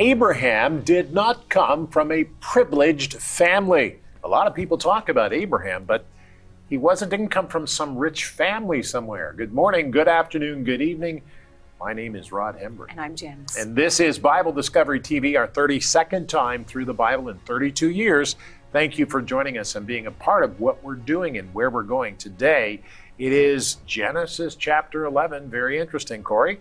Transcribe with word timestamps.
Abraham 0.00 0.80
did 0.80 1.12
not 1.12 1.50
come 1.50 1.86
from 1.86 2.10
a 2.10 2.24
privileged 2.40 3.20
family. 3.20 3.98
A 4.24 4.28
lot 4.28 4.46
of 4.46 4.54
people 4.54 4.78
talk 4.78 5.10
about 5.10 5.34
Abraham, 5.34 5.84
but 5.84 6.06
he 6.70 6.78
wasn't 6.78 7.10
didn't 7.10 7.28
come 7.28 7.46
from 7.46 7.66
some 7.66 7.98
rich 7.98 8.24
family 8.24 8.82
somewhere. 8.82 9.34
Good 9.36 9.52
morning, 9.52 9.90
good 9.90 10.08
afternoon, 10.08 10.64
good 10.64 10.80
evening. 10.80 11.20
My 11.78 11.92
name 11.92 12.16
is 12.16 12.32
Rod 12.32 12.58
Hembree. 12.58 12.86
And 12.88 12.98
I'm 12.98 13.14
Janice. 13.14 13.58
And 13.58 13.76
this 13.76 14.00
is 14.00 14.18
Bible 14.18 14.52
Discovery 14.52 15.00
TV, 15.00 15.38
our 15.38 15.46
32nd 15.46 16.28
time 16.28 16.64
through 16.64 16.86
the 16.86 16.94
Bible 16.94 17.28
in 17.28 17.36
32 17.40 17.90
years. 17.90 18.36
Thank 18.72 18.98
you 18.98 19.04
for 19.04 19.20
joining 19.20 19.58
us 19.58 19.76
and 19.76 19.86
being 19.86 20.06
a 20.06 20.12
part 20.12 20.44
of 20.44 20.60
what 20.60 20.82
we're 20.82 20.94
doing 20.94 21.36
and 21.36 21.52
where 21.52 21.68
we're 21.68 21.82
going 21.82 22.16
today. 22.16 22.80
It 23.18 23.34
is 23.34 23.74
Genesis 23.84 24.54
chapter 24.54 25.04
11. 25.04 25.50
Very 25.50 25.78
interesting, 25.78 26.22
Corey. 26.22 26.60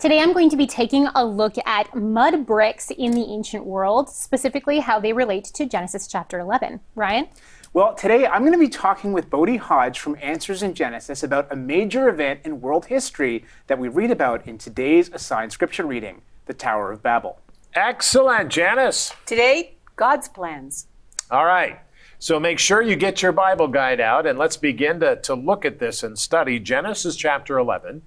Today 0.00 0.20
I'm 0.20 0.32
going 0.32 0.48
to 0.48 0.56
be 0.56 0.66
taking 0.66 1.08
a 1.14 1.22
look 1.22 1.56
at 1.66 1.94
mud 1.94 2.46
bricks 2.46 2.90
in 2.90 3.10
the 3.10 3.24
ancient 3.24 3.66
world, 3.66 4.08
specifically 4.08 4.78
how 4.78 4.98
they 4.98 5.12
relate 5.12 5.44
to 5.52 5.66
Genesis 5.66 6.06
chapter 6.06 6.38
11. 6.38 6.80
Ryan? 6.94 7.28
Well, 7.74 7.94
today 7.94 8.26
I'm 8.26 8.40
going 8.40 8.54
to 8.54 8.58
be 8.58 8.70
talking 8.70 9.12
with 9.12 9.28
Bodie 9.28 9.58
Hodge 9.58 10.00
from 10.00 10.16
Answers 10.22 10.62
in 10.62 10.72
Genesis 10.72 11.22
about 11.22 11.52
a 11.52 11.56
major 11.56 12.08
event 12.08 12.40
in 12.44 12.62
world 12.62 12.86
history 12.86 13.44
that 13.66 13.78
we 13.78 13.88
read 13.88 14.10
about 14.10 14.46
in 14.46 14.56
today's 14.56 15.10
assigned 15.10 15.52
scripture 15.52 15.84
reading, 15.84 16.22
the 16.46 16.54
Tower 16.54 16.90
of 16.90 17.02
Babel. 17.02 17.38
Excellent, 17.74 18.48
Janice. 18.48 19.12
Today, 19.26 19.74
God's 19.96 20.30
plans. 20.30 20.86
All 21.30 21.44
right. 21.44 21.78
So 22.18 22.40
make 22.40 22.58
sure 22.58 22.80
you 22.80 22.96
get 22.96 23.20
your 23.20 23.32
Bible 23.32 23.68
guide 23.68 24.00
out 24.00 24.26
and 24.26 24.38
let's 24.38 24.56
begin 24.56 25.00
to, 25.00 25.16
to 25.16 25.34
look 25.34 25.66
at 25.66 25.78
this 25.78 26.02
and 26.02 26.18
study 26.18 26.58
Genesis 26.58 27.16
chapter 27.16 27.58
11 27.58 28.00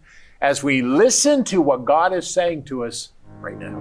as 0.44 0.62
we 0.62 0.82
listen 0.82 1.42
to 1.46 1.62
what 1.62 1.86
God 1.86 2.14
is 2.14 2.30
saying 2.30 2.66
to 2.66 2.84
us 2.84 3.14
right 3.40 3.58
now. 3.58 3.80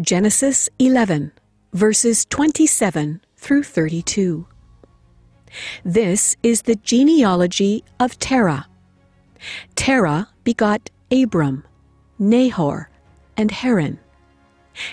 Genesis 0.00 0.68
11, 0.80 1.30
verses 1.72 2.24
27 2.24 3.20
through 3.36 3.62
32. 3.62 4.46
This 5.84 6.36
is 6.42 6.62
the 6.62 6.74
genealogy 6.76 7.84
of 8.00 8.18
Terah. 8.18 8.66
Terah 9.76 10.28
begot 10.42 10.90
Abram, 11.12 11.64
Nahor, 12.18 12.90
and 13.36 13.52
Haran. 13.52 14.00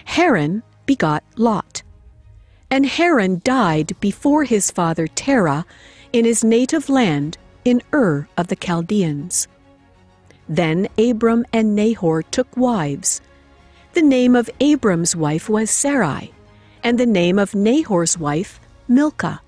Haran 0.06 0.64
begot 0.86 1.24
Lot. 1.36 1.84
And 2.70 2.86
Haran 2.86 3.42
died 3.44 3.96
before 4.00 4.44
his 4.44 4.72
father 4.72 5.08
Terah 5.08 5.66
in 6.12 6.26
his 6.26 6.44
native 6.44 6.90
land 6.90 7.38
in 7.64 7.82
Ur 7.94 8.28
of 8.38 8.48
the 8.48 8.56
Chaldeans. 8.56 9.48
Then 10.50 10.88
Abram 10.98 11.46
and 11.54 11.76
Nahor 11.76 12.24
took 12.24 12.56
wives 12.56 13.22
the 13.98 14.04
name 14.04 14.36
of 14.36 14.48
Abram's 14.60 15.16
wife 15.16 15.50
was 15.50 15.72
Sarai, 15.72 16.32
and 16.84 17.00
the 17.00 17.08
name 17.08 17.40
of 17.40 17.56
Nahor's 17.56 18.16
wife, 18.16 18.60
Milcah, 18.88 19.42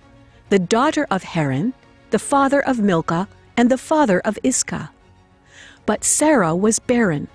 the 0.49 0.57
daughter 0.57 1.05
of 1.11 1.21
Haran, 1.21 1.71
the 2.09 2.17
father 2.17 2.59
of 2.59 2.79
Milcah, 2.79 3.27
and 3.55 3.69
the 3.69 3.77
father 3.77 4.19
of 4.21 4.39
Iscah. 4.41 4.89
But 5.85 6.03
Sarah 6.03 6.55
was 6.55 6.79
barren, 6.79 7.27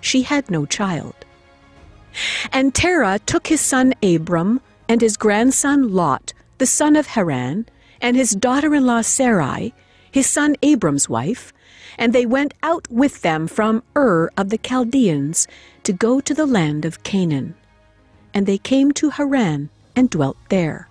she 0.00 0.22
had 0.22 0.48
no 0.48 0.64
child. 0.64 1.16
And 2.52 2.74
Terah 2.74 3.20
took 3.26 3.46
his 3.46 3.60
son 3.60 3.94
Abram 4.02 4.60
and 4.88 5.00
his 5.00 5.16
grandson 5.16 5.92
Lot, 5.92 6.32
the 6.58 6.66
son 6.66 6.96
of 6.96 7.08
Haran, 7.08 7.66
and 8.00 8.16
his 8.16 8.30
daughter 8.30 8.74
in 8.74 8.86
law 8.86 9.02
Sarai, 9.02 9.72
his 10.10 10.28
son 10.28 10.56
Abram's 10.62 11.08
wife, 11.08 11.52
and 11.98 12.12
they 12.12 12.26
went 12.26 12.54
out 12.62 12.88
with 12.90 13.22
them 13.22 13.46
from 13.46 13.82
Ur 13.96 14.30
of 14.36 14.50
the 14.50 14.58
Chaldeans 14.58 15.46
to 15.84 15.92
go 15.92 16.20
to 16.20 16.34
the 16.34 16.46
land 16.46 16.84
of 16.84 17.02
Canaan. 17.02 17.54
And 18.34 18.46
they 18.46 18.58
came 18.58 18.92
to 18.92 19.10
Haran 19.10 19.70
and 19.94 20.08
dwelt 20.08 20.36
there. 20.48 20.88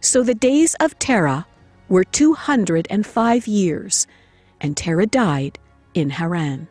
So 0.00 0.22
the 0.22 0.34
days 0.34 0.74
of 0.80 0.98
Terah 0.98 1.46
were 1.88 2.04
two 2.04 2.34
hundred 2.34 2.86
and 2.90 3.06
five 3.06 3.46
years, 3.46 4.06
and 4.60 4.76
Terah 4.76 5.06
died 5.06 5.58
in 5.94 6.10
Haran. 6.10 6.68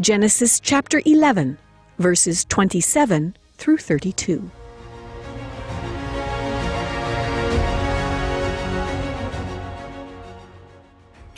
Genesis 0.00 0.60
chapter 0.60 1.02
11, 1.04 1.58
verses 1.98 2.44
27 2.44 3.36
through 3.56 3.78
32. 3.78 4.50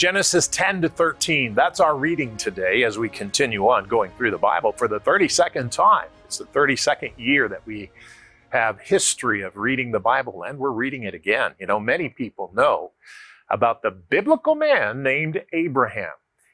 Genesis 0.00 0.48
10 0.48 0.80
to 0.80 0.88
13. 0.88 1.54
That's 1.54 1.78
our 1.78 1.94
reading 1.94 2.34
today 2.38 2.84
as 2.84 2.96
we 2.96 3.10
continue 3.10 3.68
on 3.68 3.86
going 3.86 4.10
through 4.12 4.30
the 4.30 4.38
Bible 4.38 4.72
for 4.72 4.88
the 4.88 4.98
32nd 4.98 5.70
time. 5.70 6.08
It's 6.24 6.38
the 6.38 6.46
32nd 6.46 7.12
year 7.18 7.48
that 7.48 7.66
we 7.66 7.90
have 8.48 8.80
history 8.80 9.42
of 9.42 9.56
reading 9.56 9.92
the 9.92 10.00
Bible 10.00 10.44
and 10.44 10.58
we're 10.58 10.70
reading 10.70 11.02
it 11.02 11.12
again. 11.12 11.52
You 11.58 11.66
know, 11.66 11.78
many 11.78 12.08
people 12.08 12.50
know 12.54 12.92
about 13.50 13.82
the 13.82 13.90
biblical 13.90 14.54
man 14.54 15.02
named 15.02 15.42
Abraham. 15.52 16.12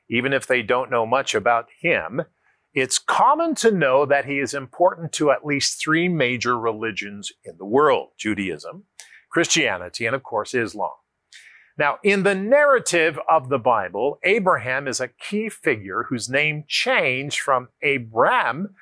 Even 0.09 0.33
if 0.33 0.47
they 0.47 0.63
don't 0.63 0.91
know 0.91 1.07
much 1.07 1.35
about 1.35 1.67
him, 1.81 2.23
it's 2.75 2.99
common 2.99 3.55
to 3.57 3.71
know 3.71 4.05
that 4.05 4.27
he 4.27 4.39
is 4.39 4.53
important 4.53 5.13
to 5.13 5.31
at 5.31 5.47
least 5.47 5.81
three 5.81 6.09
major 6.09 6.59
religions 6.59 7.33
in 7.45 7.57
the 7.59 7.65
world 7.65 8.11
Judaism, 8.19 8.85
Christianity, 9.31 10.07
and 10.07 10.15
of 10.15 10.23
course, 10.23 10.55
Islam. 10.55 10.93
Now, 11.79 11.99
in 12.03 12.23
the 12.23 12.35
narrative 12.35 13.19
of 13.29 13.49
the 13.49 13.59
Bible, 13.59 14.19
Abraham 14.25 14.89
is 14.89 15.01
a 15.01 15.09
key 15.09 15.49
figure 15.49 16.07
whose 16.09 16.29
name 16.29 16.65
changed 16.69 17.41
from 17.41 17.69
Abram 17.83 18.75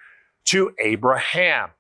to 0.47 0.73
Abraham. 0.81 1.71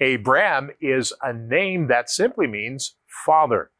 Abram 0.00 0.70
is 0.80 1.12
a 1.22 1.32
name 1.32 1.88
that 1.88 2.10
simply 2.10 2.46
means 2.46 2.96
father. 3.24 3.70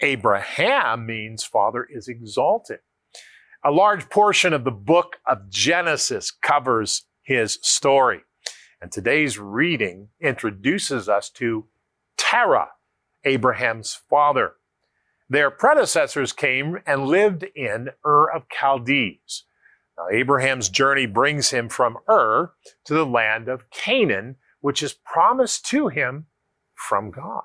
Abraham 0.00 1.06
means 1.06 1.44
father 1.44 1.86
is 1.88 2.08
exalted. 2.08 2.80
A 3.66 3.70
large 3.70 4.10
portion 4.10 4.52
of 4.52 4.64
the 4.64 4.70
book 4.70 5.16
of 5.26 5.48
Genesis 5.48 6.30
covers 6.30 7.06
his 7.22 7.58
story. 7.62 8.20
And 8.82 8.92
today's 8.92 9.38
reading 9.38 10.08
introduces 10.20 11.08
us 11.08 11.30
to 11.30 11.64
Terah, 12.18 12.72
Abraham's 13.24 14.02
father. 14.10 14.56
Their 15.30 15.50
predecessors 15.50 16.34
came 16.34 16.76
and 16.86 17.06
lived 17.06 17.46
in 17.56 17.88
Ur 18.04 18.30
of 18.30 18.42
Chaldees. 18.50 19.44
Now, 19.96 20.08
Abraham's 20.12 20.68
journey 20.68 21.06
brings 21.06 21.48
him 21.48 21.70
from 21.70 21.96
Ur 22.06 22.52
to 22.84 22.92
the 22.92 23.06
land 23.06 23.48
of 23.48 23.70
Canaan, 23.70 24.36
which 24.60 24.82
is 24.82 24.92
promised 24.92 25.64
to 25.70 25.88
him 25.88 26.26
from 26.74 27.10
God. 27.10 27.44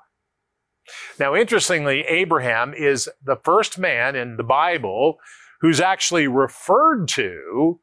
Now, 1.18 1.34
interestingly, 1.34 2.02
Abraham 2.02 2.74
is 2.74 3.08
the 3.24 3.36
first 3.36 3.78
man 3.78 4.14
in 4.16 4.36
the 4.36 4.42
Bible 4.42 5.18
who's 5.60 5.80
actually 5.80 6.26
referred 6.26 7.06
to 7.08 7.80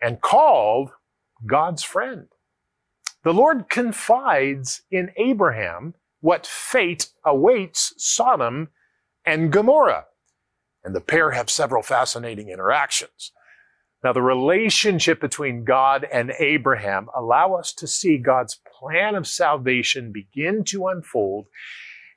and 0.00 0.20
called 0.20 0.90
God's 1.46 1.82
friend. 1.82 2.28
The 3.24 3.32
Lord 3.32 3.68
confides 3.68 4.82
in 4.90 5.10
Abraham 5.16 5.94
what 6.20 6.46
fate 6.46 7.08
awaits 7.24 7.94
Sodom 7.96 8.68
and 9.24 9.52
Gomorrah. 9.52 10.06
And 10.84 10.94
the 10.94 11.00
pair 11.00 11.30
have 11.30 11.48
several 11.48 11.82
fascinating 11.82 12.48
interactions. 12.48 13.32
Now, 14.02 14.12
the 14.12 14.22
relationship 14.22 15.20
between 15.20 15.64
God 15.64 16.04
and 16.12 16.32
Abraham 16.40 17.08
allow 17.16 17.54
us 17.54 17.72
to 17.74 17.86
see 17.86 18.18
God's 18.18 18.58
plan 18.80 19.14
of 19.14 19.28
salvation 19.28 20.10
begin 20.10 20.64
to 20.64 20.88
unfold 20.88 21.46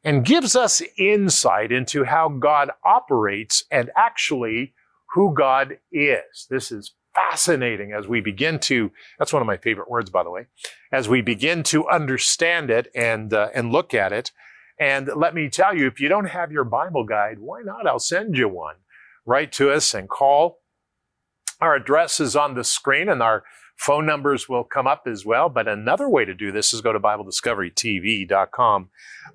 and 0.03 0.25
gives 0.25 0.55
us 0.55 0.81
insight 0.97 1.71
into 1.71 2.03
how 2.03 2.29
God 2.29 2.71
operates 2.83 3.63
and 3.69 3.91
actually 3.95 4.73
who 5.15 5.33
God 5.33 5.79
is. 5.93 6.45
This 6.49 6.71
is 6.71 6.93
fascinating 7.15 7.93
as 7.93 8.05
we 8.05 8.19
begin 8.19 8.59
to, 8.59 8.91
that's 9.17 9.31
one 9.31 9.41
of 9.41 9.47
my 9.47 9.55
favorite 9.55 9.89
words, 9.89 10.09
by 10.09 10.23
the 10.23 10.29
way, 10.29 10.47
as 10.91 11.07
we 11.07 11.21
begin 11.21 11.63
to 11.63 11.87
understand 11.87 12.69
it 12.69 12.91
and, 12.93 13.33
uh, 13.33 13.47
and 13.55 13.71
look 13.71 13.93
at 13.93 14.11
it. 14.11 14.33
And 14.77 15.09
let 15.15 15.33
me 15.33 15.49
tell 15.49 15.73
you, 15.73 15.87
if 15.87 16.01
you 16.01 16.09
don't 16.09 16.25
have 16.25 16.51
your 16.51 16.65
Bible 16.65 17.05
guide, 17.05 17.39
why 17.39 17.61
not? 17.61 17.87
I'll 17.87 17.97
send 17.97 18.37
you 18.37 18.49
one. 18.49 18.75
Write 19.25 19.53
to 19.53 19.71
us 19.71 19.93
and 19.93 20.09
call. 20.09 20.59
Our 21.61 21.75
address 21.75 22.19
is 22.19 22.35
on 22.35 22.55
the 22.55 22.65
screen 22.65 23.07
and 23.07 23.23
our 23.23 23.45
phone 23.77 24.05
numbers 24.05 24.49
will 24.49 24.65
come 24.65 24.85
up 24.85 25.03
as 25.07 25.25
well. 25.25 25.47
But 25.47 25.69
another 25.69 26.09
way 26.09 26.25
to 26.25 26.33
do 26.33 26.51
this 26.51 26.73
is 26.73 26.81
go 26.81 26.91
to 26.91 26.99
BibleDiscoveryTV.com, 26.99 28.89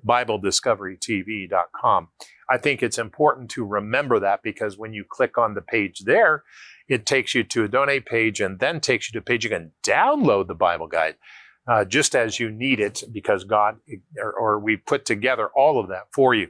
BibleDiscoveryTV.com. 0.07 2.09
I 2.51 2.57
think 2.57 2.83
it's 2.83 2.97
important 2.99 3.49
to 3.51 3.65
remember 3.65 4.19
that 4.19 4.41
because 4.43 4.77
when 4.77 4.93
you 4.93 5.05
click 5.09 5.37
on 5.37 5.53
the 5.55 5.61
page 5.61 6.01
there, 6.05 6.43
it 6.89 7.05
takes 7.05 7.33
you 7.35 7.43
to 7.45 7.63
a 7.63 7.67
donate 7.69 8.05
page 8.05 8.41
and 8.41 8.59
then 8.59 8.81
takes 8.81 9.07
you 9.07 9.13
to 9.13 9.19
a 9.19 9.21
page 9.29 9.43
you 9.45 9.49
can 9.49 9.71
download 9.83 10.47
the 10.47 10.55
Bible 10.55 10.87
guide. 10.87 11.15
uh, 11.67 11.85
just 11.85 12.15
as 12.15 12.39
you 12.39 12.49
need 12.51 12.79
it 12.79 13.03
because 13.11 13.43
God, 13.43 13.77
or, 14.17 14.33
or 14.33 14.59
we 14.59 14.77
put 14.77 15.05
together 15.05 15.49
all 15.55 15.79
of 15.79 15.89
that 15.89 16.07
for 16.13 16.33
you. 16.33 16.49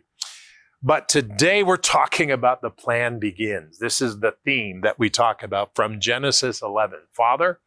But 0.81 1.09
today 1.09 1.63
we're 1.63 1.77
talking 1.77 2.31
about 2.31 2.61
the 2.61 2.71
plan 2.71 3.19
begins. 3.19 3.77
This 3.79 4.01
is 4.01 4.19
the 4.19 4.33
theme 4.45 4.81
that 4.81 4.97
we 4.97 5.09
talk 5.09 5.43
about 5.43 5.75
from 5.75 5.99
Genesis 5.99 6.61
11. 6.61 6.99
Father, 7.11 7.59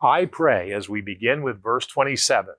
I 0.00 0.24
pray 0.26 0.72
as 0.72 0.88
we 0.88 1.00
begin 1.00 1.42
with 1.42 1.62
verse 1.62 1.86
27, 1.86 2.54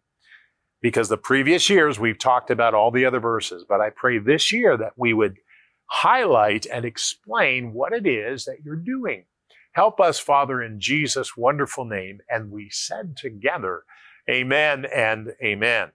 because 0.82 1.10
the 1.10 1.18
previous 1.18 1.70
years 1.70 2.00
we've 2.00 2.20
talked 2.20 2.52
about 2.52 2.74
all 2.74 2.92
the 2.92 3.06
other 3.06 3.20
verses, 3.20 3.66
but 3.68 3.82
I 3.82 3.90
pray 3.90 4.20
this 4.20 4.52
year 4.52 4.78
that 4.78 4.94
we 4.96 5.14
would 5.14 5.38
highlight 5.88 6.66
and 6.66 6.86
explain 6.86 7.74
what 7.74 7.94
it 7.94 8.06
is 8.06 8.46
that 8.46 8.60
you're 8.64 8.76
doing. 8.76 9.26
Help 9.74 10.00
us, 10.00 10.20
Father, 10.20 10.62
in 10.62 10.80
Jesus' 10.80 11.38
wonderful 11.38 11.86
name. 11.86 12.20
And 12.30 12.52
we 12.52 12.70
said 12.72 13.16
together, 13.16 13.84
Amen 14.30 14.86
and 14.86 15.34
Amen. 15.44 15.90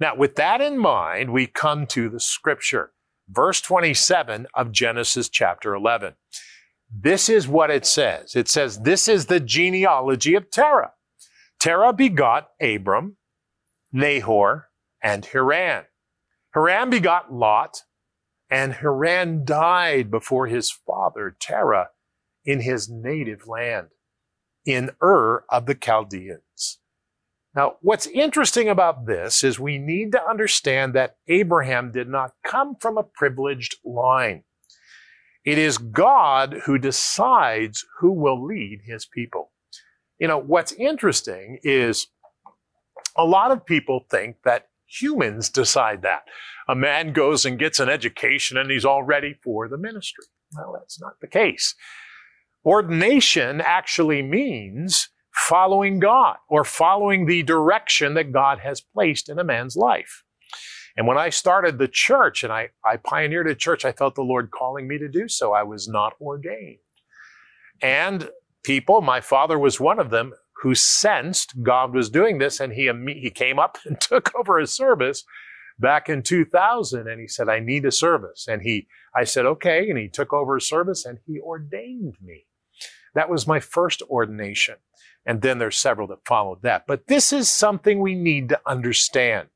Now, 0.00 0.14
with 0.14 0.36
that 0.36 0.60
in 0.60 0.78
mind, 0.78 1.32
we 1.32 1.46
come 1.46 1.86
to 1.88 2.08
the 2.08 2.20
scripture 2.20 2.92
verse 3.30 3.60
27 3.60 4.46
of 4.54 4.72
Genesis 4.72 5.28
chapter 5.28 5.74
11. 5.74 6.14
This 6.90 7.28
is 7.28 7.46
what 7.46 7.70
it 7.70 7.84
says. 7.84 8.34
It 8.34 8.48
says, 8.48 8.80
This 8.80 9.08
is 9.08 9.26
the 9.26 9.40
genealogy 9.40 10.34
of 10.34 10.50
Terah. 10.50 10.92
Terah 11.60 11.92
begot 11.92 12.48
Abram, 12.60 13.17
Nahor, 13.92 14.68
and 15.02 15.24
Haran. 15.24 15.84
Haran 16.52 16.90
begot 16.90 17.32
Lot, 17.32 17.82
and 18.50 18.74
Haran 18.74 19.44
died 19.44 20.10
before 20.10 20.46
his 20.46 20.70
father 20.70 21.36
Terah 21.38 21.88
in 22.44 22.60
his 22.60 22.88
native 22.88 23.46
land, 23.46 23.88
in 24.64 24.90
Ur 25.02 25.44
of 25.50 25.66
the 25.66 25.74
Chaldeans. 25.74 26.78
Now, 27.54 27.76
what's 27.80 28.06
interesting 28.06 28.68
about 28.68 29.06
this 29.06 29.42
is 29.42 29.58
we 29.58 29.78
need 29.78 30.12
to 30.12 30.28
understand 30.28 30.94
that 30.94 31.16
Abraham 31.26 31.90
did 31.90 32.08
not 32.08 32.32
come 32.44 32.76
from 32.80 32.98
a 32.98 33.02
privileged 33.02 33.76
line. 33.84 34.44
It 35.44 35.58
is 35.58 35.78
God 35.78 36.62
who 36.66 36.78
decides 36.78 37.84
who 38.00 38.12
will 38.12 38.44
lead 38.44 38.82
his 38.84 39.06
people. 39.06 39.50
You 40.18 40.28
know, 40.28 40.38
what's 40.38 40.72
interesting 40.72 41.58
is 41.62 42.08
a 43.18 43.24
lot 43.24 43.50
of 43.50 43.66
people 43.66 44.06
think 44.10 44.36
that 44.44 44.68
humans 44.86 45.48
decide 45.50 46.02
that. 46.02 46.22
A 46.68 46.74
man 46.74 47.12
goes 47.12 47.44
and 47.44 47.58
gets 47.58 47.80
an 47.80 47.88
education 47.88 48.56
and 48.56 48.70
he's 48.70 48.84
all 48.84 49.02
ready 49.02 49.34
for 49.42 49.68
the 49.68 49.76
ministry. 49.76 50.24
Well, 50.56 50.74
that's 50.78 51.00
not 51.00 51.20
the 51.20 51.26
case. 51.26 51.74
Ordination 52.64 53.60
actually 53.60 54.22
means 54.22 55.08
following 55.34 55.98
God 55.98 56.36
or 56.48 56.64
following 56.64 57.26
the 57.26 57.42
direction 57.42 58.14
that 58.14 58.32
God 58.32 58.60
has 58.60 58.80
placed 58.80 59.28
in 59.28 59.38
a 59.38 59.44
man's 59.44 59.76
life. 59.76 60.24
And 60.96 61.06
when 61.06 61.16
I 61.16 61.28
started 61.28 61.78
the 61.78 61.88
church 61.88 62.42
and 62.42 62.52
I, 62.52 62.70
I 62.84 62.96
pioneered 62.96 63.48
a 63.48 63.54
church, 63.54 63.84
I 63.84 63.92
felt 63.92 64.16
the 64.16 64.22
Lord 64.22 64.50
calling 64.50 64.88
me 64.88 64.98
to 64.98 65.08
do 65.08 65.28
so. 65.28 65.52
I 65.52 65.62
was 65.62 65.86
not 65.88 66.14
ordained. 66.20 66.78
And 67.80 68.28
people, 68.64 69.00
my 69.00 69.20
father 69.20 69.58
was 69.58 69.78
one 69.78 70.00
of 70.00 70.10
them, 70.10 70.34
who 70.62 70.74
sensed 70.74 71.62
God 71.62 71.94
was 71.94 72.10
doing 72.10 72.38
this, 72.38 72.60
and 72.60 72.72
he, 72.72 72.90
he 73.20 73.30
came 73.30 73.58
up 73.58 73.78
and 73.84 74.00
took 74.00 74.34
over 74.34 74.58
a 74.58 74.66
service 74.66 75.24
back 75.78 76.08
in 76.08 76.22
2000, 76.22 77.08
and 77.08 77.20
he 77.20 77.28
said, 77.28 77.48
I 77.48 77.60
need 77.60 77.84
a 77.84 77.92
service. 77.92 78.46
And 78.48 78.62
he, 78.62 78.88
I 79.14 79.24
said, 79.24 79.46
okay, 79.46 79.88
and 79.88 79.98
he 79.98 80.08
took 80.08 80.32
over 80.32 80.56
a 80.56 80.60
service 80.60 81.04
and 81.04 81.18
he 81.26 81.40
ordained 81.40 82.16
me. 82.20 82.46
That 83.14 83.30
was 83.30 83.46
my 83.46 83.60
first 83.60 84.02
ordination. 84.02 84.76
And 85.24 85.42
then 85.42 85.58
there's 85.58 85.76
several 85.76 86.08
that 86.08 86.26
followed 86.26 86.62
that. 86.62 86.86
But 86.86 87.06
this 87.06 87.32
is 87.32 87.50
something 87.50 88.00
we 88.00 88.14
need 88.14 88.48
to 88.48 88.60
understand. 88.66 89.48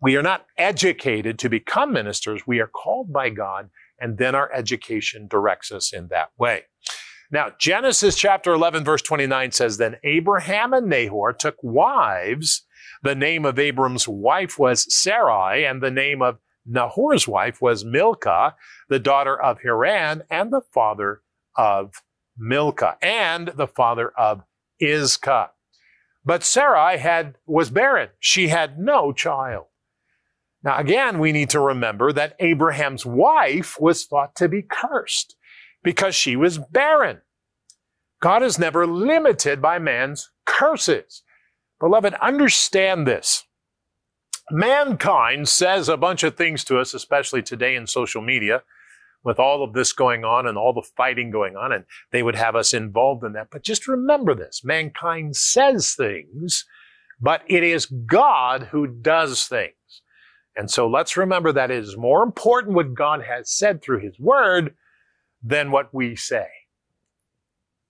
We 0.00 0.16
are 0.16 0.22
not 0.22 0.46
educated 0.56 1.38
to 1.40 1.48
become 1.48 1.92
ministers. 1.92 2.46
We 2.46 2.60
are 2.60 2.68
called 2.68 3.12
by 3.12 3.30
God, 3.30 3.70
and 3.98 4.16
then 4.16 4.34
our 4.34 4.52
education 4.52 5.26
directs 5.26 5.72
us 5.72 5.92
in 5.92 6.08
that 6.08 6.30
way. 6.38 6.64
Now, 7.30 7.50
Genesis 7.58 8.16
chapter 8.16 8.54
11, 8.54 8.84
verse 8.84 9.02
29 9.02 9.52
says, 9.52 9.76
Then 9.76 9.96
Abraham 10.02 10.72
and 10.72 10.88
Nahor 10.88 11.34
took 11.34 11.56
wives. 11.62 12.64
The 13.02 13.14
name 13.14 13.44
of 13.44 13.58
Abram's 13.58 14.08
wife 14.08 14.58
was 14.58 14.92
Sarai, 14.94 15.64
and 15.66 15.82
the 15.82 15.90
name 15.90 16.22
of 16.22 16.38
Nahor's 16.64 17.28
wife 17.28 17.60
was 17.60 17.84
Milcah, 17.84 18.54
the 18.88 18.98
daughter 18.98 19.40
of 19.40 19.60
Haran, 19.62 20.22
and 20.30 20.50
the 20.50 20.62
father 20.72 21.22
of 21.54 22.02
Milcah, 22.38 22.96
and 23.02 23.48
the 23.48 23.68
father 23.68 24.10
of 24.16 24.42
Iscah. 24.80 25.50
But 26.24 26.44
Sarai 26.44 26.96
had, 26.96 27.36
was 27.46 27.68
barren. 27.70 28.08
She 28.20 28.48
had 28.48 28.78
no 28.78 29.12
child. 29.12 29.66
Now, 30.62 30.78
again, 30.78 31.18
we 31.18 31.32
need 31.32 31.50
to 31.50 31.60
remember 31.60 32.12
that 32.12 32.36
Abraham's 32.40 33.06
wife 33.06 33.78
was 33.78 34.04
thought 34.04 34.34
to 34.36 34.48
be 34.48 34.62
cursed 34.62 35.36
because 35.82 36.14
she 36.14 36.36
was 36.36 36.58
barren. 36.58 37.18
God 38.20 38.42
is 38.42 38.58
never 38.58 38.86
limited 38.86 39.62
by 39.62 39.78
man's 39.78 40.30
curses. 40.44 41.22
Beloved, 41.80 42.14
understand 42.14 43.06
this. 43.06 43.44
Mankind 44.50 45.48
says 45.48 45.88
a 45.88 45.96
bunch 45.96 46.22
of 46.22 46.36
things 46.36 46.64
to 46.64 46.78
us, 46.78 46.94
especially 46.94 47.42
today 47.42 47.76
in 47.76 47.86
social 47.86 48.22
media, 48.22 48.62
with 49.22 49.38
all 49.38 49.62
of 49.62 49.74
this 49.74 49.92
going 49.92 50.24
on 50.24 50.46
and 50.46 50.56
all 50.56 50.72
the 50.72 50.86
fighting 50.96 51.30
going 51.30 51.54
on, 51.54 51.72
and 51.72 51.84
they 52.12 52.22
would 52.22 52.34
have 52.34 52.56
us 52.56 52.72
involved 52.72 53.24
in 53.24 53.32
that. 53.34 53.48
But 53.50 53.62
just 53.62 53.86
remember 53.86 54.34
this 54.34 54.62
mankind 54.64 55.36
says 55.36 55.94
things, 55.94 56.64
but 57.20 57.42
it 57.46 57.62
is 57.62 57.86
God 57.86 58.68
who 58.70 58.86
does 58.86 59.46
things. 59.46 59.74
And 60.56 60.70
so 60.70 60.88
let's 60.88 61.16
remember 61.16 61.52
that 61.52 61.70
it 61.70 61.78
is 61.78 61.96
more 61.96 62.22
important 62.22 62.74
what 62.74 62.94
God 62.94 63.22
has 63.22 63.50
said 63.50 63.82
through 63.82 64.00
His 64.00 64.18
Word 64.18 64.74
than 65.42 65.70
what 65.70 65.92
we 65.92 66.16
say. 66.16 66.48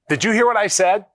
Did 0.08 0.24
you 0.24 0.32
hear 0.32 0.46
what 0.46 0.56
I 0.56 0.66
said? 0.66 1.06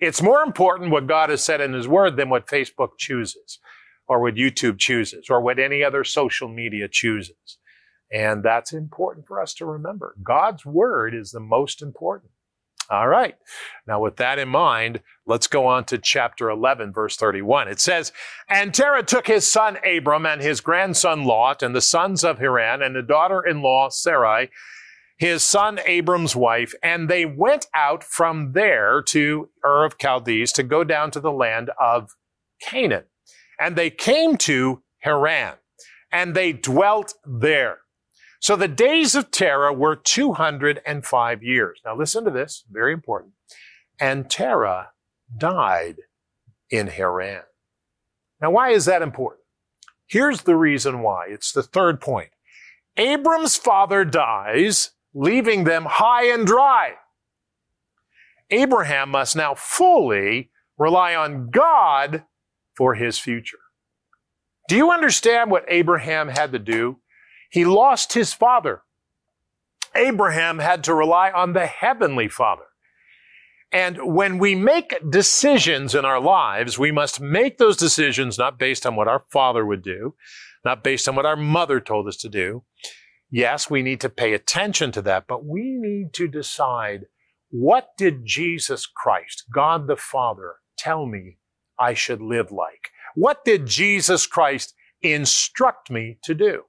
It's 0.00 0.22
more 0.22 0.42
important 0.42 0.90
what 0.90 1.06
God 1.06 1.30
has 1.30 1.42
said 1.42 1.60
in 1.60 1.72
His 1.72 1.88
Word 1.88 2.16
than 2.16 2.28
what 2.28 2.46
Facebook 2.46 2.98
chooses, 2.98 3.58
or 4.06 4.20
what 4.20 4.34
YouTube 4.34 4.78
chooses, 4.78 5.28
or 5.30 5.40
what 5.40 5.58
any 5.58 5.82
other 5.82 6.04
social 6.04 6.48
media 6.48 6.88
chooses. 6.90 7.58
And 8.12 8.42
that's 8.42 8.72
important 8.72 9.26
for 9.26 9.40
us 9.40 9.54
to 9.54 9.66
remember. 9.66 10.14
God's 10.22 10.64
word 10.64 11.14
is 11.14 11.32
the 11.32 11.40
most 11.40 11.82
important. 11.82 12.30
All 12.88 13.08
right. 13.08 13.36
Now, 13.86 14.00
with 14.00 14.16
that 14.16 14.38
in 14.38 14.48
mind, 14.48 15.00
let's 15.26 15.48
go 15.48 15.66
on 15.66 15.84
to 15.86 15.98
chapter 15.98 16.48
11, 16.48 16.92
verse 16.92 17.16
31. 17.16 17.66
It 17.66 17.80
says, 17.80 18.12
And 18.48 18.72
Terah 18.72 19.02
took 19.02 19.26
his 19.26 19.50
son 19.50 19.78
Abram 19.84 20.24
and 20.24 20.40
his 20.40 20.60
grandson 20.60 21.24
Lot 21.24 21.64
and 21.64 21.74
the 21.74 21.80
sons 21.80 22.22
of 22.22 22.38
Haran 22.38 22.82
and 22.82 22.94
the 22.94 23.02
daughter-in-law 23.02 23.88
Sarai, 23.88 24.50
his 25.16 25.42
son 25.42 25.80
Abram's 25.86 26.36
wife, 26.36 26.74
and 26.82 27.08
they 27.08 27.24
went 27.24 27.66
out 27.74 28.04
from 28.04 28.52
there 28.52 29.02
to 29.08 29.48
Ur 29.64 29.84
of 29.84 29.96
Chaldees 29.98 30.52
to 30.52 30.62
go 30.62 30.84
down 30.84 31.10
to 31.12 31.20
the 31.20 31.32
land 31.32 31.70
of 31.80 32.10
Canaan. 32.60 33.04
And 33.58 33.76
they 33.76 33.90
came 33.90 34.36
to 34.38 34.82
Haran 34.98 35.54
and 36.12 36.34
they 36.34 36.52
dwelt 36.52 37.14
there. 37.24 37.78
So 38.40 38.56
the 38.56 38.68
days 38.68 39.14
of 39.14 39.30
Terah 39.30 39.72
were 39.72 39.96
205 39.96 41.42
years. 41.42 41.80
Now 41.84 41.96
listen 41.96 42.24
to 42.24 42.30
this, 42.30 42.64
very 42.70 42.92
important. 42.92 43.32
And 43.98 44.30
Terah 44.30 44.90
died 45.36 45.96
in 46.70 46.88
Haran. 46.88 47.42
Now 48.40 48.50
why 48.50 48.70
is 48.70 48.84
that 48.84 49.00
important? 49.00 49.42
Here's 50.06 50.42
the 50.42 50.56
reason 50.56 51.00
why. 51.00 51.26
It's 51.28 51.52
the 51.52 51.62
third 51.62 52.00
point. 52.00 52.30
Abram's 52.96 53.56
father 53.56 54.04
dies, 54.04 54.90
leaving 55.16 55.64
them 55.64 55.86
high 55.86 56.26
and 56.26 56.46
dry. 56.46 56.92
Abraham 58.50 59.08
must 59.10 59.34
now 59.34 59.54
fully 59.54 60.50
rely 60.78 61.14
on 61.14 61.50
God 61.50 62.24
for 62.76 62.94
his 62.94 63.18
future. 63.18 63.56
Do 64.68 64.76
you 64.76 64.90
understand 64.90 65.50
what 65.50 65.64
Abraham 65.68 66.28
had 66.28 66.52
to 66.52 66.58
do? 66.58 66.98
He 67.50 67.64
lost 67.64 68.12
his 68.12 68.34
father. 68.34 68.82
Abraham 69.94 70.58
had 70.58 70.84
to 70.84 70.94
rely 70.94 71.30
on 71.30 71.54
the 71.54 71.66
heavenly 71.66 72.28
father. 72.28 72.64
And 73.72 74.14
when 74.14 74.38
we 74.38 74.54
make 74.54 74.94
decisions 75.08 75.94
in 75.94 76.04
our 76.04 76.20
lives, 76.20 76.78
we 76.78 76.92
must 76.92 77.20
make 77.20 77.56
those 77.56 77.78
decisions 77.78 78.36
not 78.36 78.58
based 78.58 78.84
on 78.84 78.96
what 78.96 79.08
our 79.08 79.22
father 79.30 79.64
would 79.64 79.82
do, 79.82 80.14
not 80.62 80.84
based 80.84 81.08
on 81.08 81.16
what 81.16 81.26
our 81.26 81.36
mother 81.36 81.80
told 81.80 82.06
us 82.06 82.16
to 82.18 82.28
do. 82.28 82.64
Yes, 83.36 83.68
we 83.68 83.82
need 83.82 84.00
to 84.00 84.08
pay 84.08 84.32
attention 84.32 84.92
to 84.92 85.02
that, 85.02 85.26
but 85.28 85.44
we 85.44 85.76
need 85.78 86.14
to 86.14 86.26
decide 86.26 87.04
what 87.50 87.90
did 87.98 88.24
Jesus 88.24 88.86
Christ, 88.86 89.44
God 89.52 89.88
the 89.88 89.96
Father, 89.98 90.54
tell 90.78 91.04
me 91.04 91.36
I 91.78 91.92
should 91.92 92.22
live 92.22 92.50
like? 92.50 92.88
What 93.14 93.44
did 93.44 93.66
Jesus 93.66 94.26
Christ 94.26 94.72
instruct 95.02 95.90
me 95.90 96.18
to 96.24 96.32
do? 96.32 96.62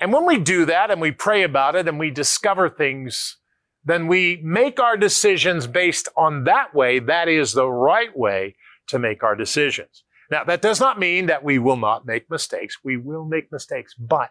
And 0.00 0.14
when 0.14 0.24
we 0.24 0.38
do 0.38 0.64
that 0.64 0.90
and 0.90 0.98
we 0.98 1.10
pray 1.10 1.42
about 1.42 1.76
it 1.76 1.88
and 1.88 1.98
we 1.98 2.10
discover 2.10 2.70
things, 2.70 3.36
then 3.84 4.06
we 4.06 4.40
make 4.42 4.80
our 4.80 4.96
decisions 4.96 5.66
based 5.66 6.08
on 6.16 6.44
that 6.44 6.74
way. 6.74 7.00
That 7.00 7.28
is 7.28 7.52
the 7.52 7.68
right 7.68 8.16
way 8.16 8.56
to 8.86 8.98
make 8.98 9.22
our 9.22 9.36
decisions. 9.36 10.04
Now, 10.30 10.44
that 10.44 10.62
does 10.62 10.80
not 10.80 10.98
mean 10.98 11.26
that 11.26 11.44
we 11.44 11.58
will 11.58 11.76
not 11.76 12.06
make 12.06 12.30
mistakes. 12.30 12.78
We 12.82 12.96
will 12.96 13.26
make 13.26 13.52
mistakes, 13.52 13.92
but 13.98 14.30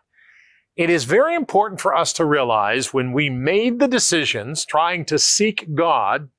it 0.75 0.89
is 0.89 1.03
very 1.03 1.35
important 1.35 1.79
for 1.79 1.95
us 1.95 2.13
to 2.13 2.25
realize 2.25 2.93
when 2.93 3.13
we 3.13 3.29
made 3.29 3.79
the 3.79 3.87
decisions 3.87 4.65
trying 4.65 5.05
to 5.05 5.19
seek 5.19 5.75
God 5.75 6.29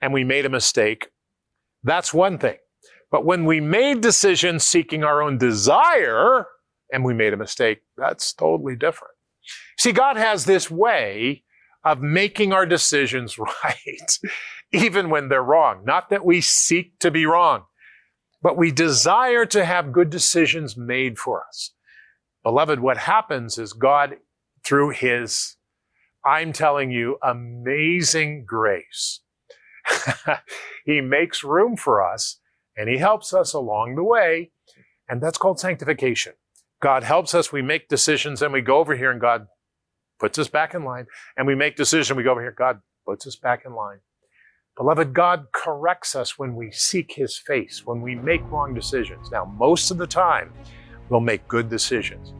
and 0.00 0.12
we 0.12 0.22
made 0.22 0.46
a 0.46 0.50
mistake, 0.50 1.08
that's 1.82 2.14
one 2.14 2.38
thing. 2.38 2.56
But 3.10 3.24
when 3.24 3.44
we 3.44 3.60
made 3.60 4.00
decisions 4.00 4.64
seeking 4.64 5.04
our 5.04 5.22
own 5.22 5.38
desire 5.38 6.46
and 6.92 7.04
we 7.04 7.14
made 7.14 7.32
a 7.32 7.36
mistake, 7.36 7.80
that's 7.96 8.32
totally 8.32 8.76
different. 8.76 9.14
See, 9.78 9.92
God 9.92 10.16
has 10.16 10.44
this 10.44 10.70
way 10.70 11.42
of 11.84 12.00
making 12.00 12.52
our 12.52 12.66
decisions 12.66 13.38
right, 13.64 14.18
even 14.72 15.10
when 15.10 15.28
they're 15.28 15.42
wrong. 15.42 15.84
Not 15.84 16.10
that 16.10 16.24
we 16.24 16.40
seek 16.40 16.98
to 17.00 17.10
be 17.10 17.26
wrong, 17.26 17.64
but 18.42 18.56
we 18.56 18.70
desire 18.70 19.46
to 19.46 19.64
have 19.64 19.92
good 19.92 20.10
decisions 20.10 20.76
made 20.76 21.18
for 21.18 21.44
us. 21.48 21.72
Beloved, 22.44 22.80
what 22.80 22.98
happens 22.98 23.58
is 23.58 23.72
God, 23.72 24.18
through 24.64 24.90
His, 24.90 25.56
I'm 26.24 26.52
telling 26.52 26.90
you, 26.90 27.18
amazing 27.22 28.44
grace, 28.46 29.20
He 30.84 31.00
makes 31.00 31.42
room 31.42 31.76
for 31.76 32.06
us 32.06 32.38
and 32.76 32.88
He 32.88 32.98
helps 32.98 33.32
us 33.32 33.54
along 33.54 33.96
the 33.96 34.04
way. 34.04 34.52
And 35.08 35.22
that's 35.22 35.38
called 35.38 35.58
sanctification. 35.58 36.34
God 36.82 37.02
helps 37.02 37.34
us. 37.34 37.50
We 37.50 37.62
make 37.62 37.88
decisions 37.88 38.42
and 38.42 38.52
we 38.52 38.60
go 38.60 38.78
over 38.78 38.94
here 38.94 39.10
and 39.10 39.20
God 39.20 39.46
puts 40.18 40.38
us 40.38 40.48
back 40.48 40.74
in 40.74 40.84
line. 40.84 41.06
And 41.36 41.46
we 41.46 41.54
make 41.54 41.76
decisions. 41.76 42.16
We 42.16 42.22
go 42.22 42.32
over 42.32 42.42
here. 42.42 42.54
God 42.56 42.80
puts 43.06 43.26
us 43.26 43.36
back 43.36 43.64
in 43.64 43.74
line. 43.74 43.98
Beloved, 44.76 45.14
God 45.14 45.46
corrects 45.52 46.16
us 46.16 46.38
when 46.38 46.56
we 46.56 46.70
seek 46.72 47.12
His 47.12 47.38
face, 47.38 47.86
when 47.86 48.02
we 48.02 48.16
make 48.16 48.42
wrong 48.50 48.74
decisions. 48.74 49.30
Now, 49.30 49.44
most 49.44 49.90
of 49.90 49.98
the 49.98 50.06
time, 50.06 50.52
we'll 51.08 51.20
make 51.20 51.46
good 51.48 51.68
decisions. 51.68 52.32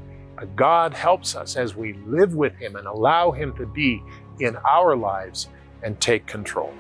God 0.56 0.92
helps 0.92 1.36
us 1.36 1.56
as 1.56 1.74
we 1.74 1.94
live 2.06 2.34
with 2.34 2.54
Him 2.56 2.76
and 2.76 2.86
allow 2.86 3.30
Him 3.30 3.56
to 3.56 3.66
be 3.66 4.02
in 4.40 4.56
our 4.56 4.96
lives 4.96 5.48
and 5.82 6.00
take 6.00 6.26
control. 6.26 6.72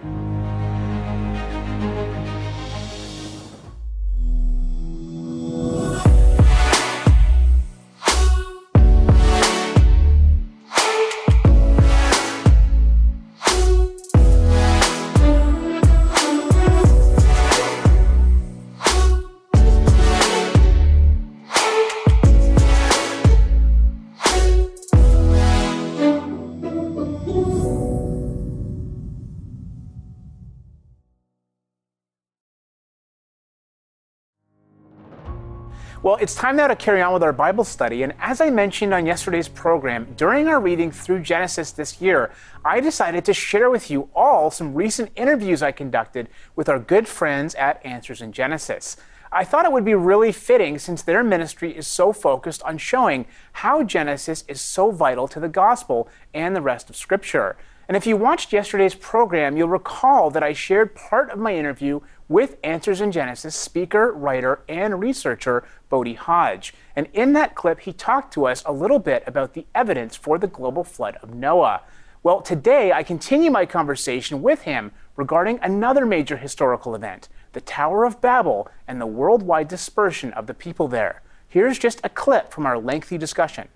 Well, 36.04 36.16
it's 36.16 36.34
time 36.34 36.56
now 36.56 36.66
to 36.66 36.76
carry 36.76 37.00
on 37.00 37.14
with 37.14 37.22
our 37.22 37.32
Bible 37.32 37.64
study. 37.64 38.02
And 38.02 38.12
as 38.20 38.42
I 38.42 38.50
mentioned 38.50 38.92
on 38.92 39.06
yesterday's 39.06 39.48
program, 39.48 40.12
during 40.18 40.48
our 40.48 40.60
reading 40.60 40.90
through 40.90 41.20
Genesis 41.20 41.70
this 41.70 41.98
year, 41.98 42.30
I 42.62 42.80
decided 42.80 43.24
to 43.24 43.32
share 43.32 43.70
with 43.70 43.90
you 43.90 44.10
all 44.14 44.50
some 44.50 44.74
recent 44.74 45.12
interviews 45.16 45.62
I 45.62 45.72
conducted 45.72 46.28
with 46.56 46.68
our 46.68 46.78
good 46.78 47.08
friends 47.08 47.54
at 47.54 47.80
Answers 47.86 48.20
in 48.20 48.32
Genesis. 48.32 48.98
I 49.32 49.44
thought 49.44 49.64
it 49.64 49.72
would 49.72 49.86
be 49.86 49.94
really 49.94 50.30
fitting 50.30 50.78
since 50.78 51.00
their 51.00 51.24
ministry 51.24 51.74
is 51.74 51.86
so 51.86 52.12
focused 52.12 52.62
on 52.64 52.76
showing 52.76 53.24
how 53.54 53.82
Genesis 53.82 54.44
is 54.46 54.60
so 54.60 54.90
vital 54.90 55.26
to 55.28 55.40
the 55.40 55.48
gospel 55.48 56.06
and 56.34 56.54
the 56.54 56.60
rest 56.60 56.90
of 56.90 56.96
Scripture. 56.96 57.56
And 57.88 57.96
if 57.96 58.06
you 58.06 58.18
watched 58.18 58.52
yesterday's 58.52 58.94
program, 58.94 59.56
you'll 59.56 59.68
recall 59.68 60.28
that 60.30 60.42
I 60.42 60.52
shared 60.52 60.94
part 60.94 61.30
of 61.30 61.38
my 61.38 61.54
interview 61.54 62.00
with 62.28 62.56
Answers 62.64 63.00
in 63.00 63.12
Genesis 63.12 63.54
speaker, 63.54 64.12
writer, 64.12 64.60
and 64.68 65.00
researcher 65.00 65.64
Bodie 65.88 66.14
Hodge. 66.14 66.74
And 66.96 67.08
in 67.12 67.32
that 67.34 67.54
clip, 67.54 67.80
he 67.80 67.92
talked 67.92 68.32
to 68.34 68.46
us 68.46 68.62
a 68.64 68.72
little 68.72 68.98
bit 68.98 69.22
about 69.26 69.54
the 69.54 69.66
evidence 69.74 70.16
for 70.16 70.38
the 70.38 70.46
global 70.46 70.84
flood 70.84 71.16
of 71.22 71.34
Noah. 71.34 71.82
Well, 72.22 72.40
today 72.40 72.92
I 72.92 73.02
continue 73.02 73.50
my 73.50 73.66
conversation 73.66 74.42
with 74.42 74.62
him 74.62 74.92
regarding 75.16 75.58
another 75.62 76.06
major 76.06 76.38
historical 76.38 76.94
event, 76.94 77.28
the 77.52 77.60
Tower 77.60 78.04
of 78.04 78.20
Babel 78.20 78.68
and 78.88 79.00
the 79.00 79.06
worldwide 79.06 79.68
dispersion 79.68 80.32
of 80.32 80.46
the 80.46 80.54
people 80.54 80.88
there. 80.88 81.22
Here's 81.46 81.78
just 81.78 82.00
a 82.02 82.08
clip 82.08 82.50
from 82.50 82.66
our 82.66 82.78
lengthy 82.78 83.18
discussion. 83.18 83.68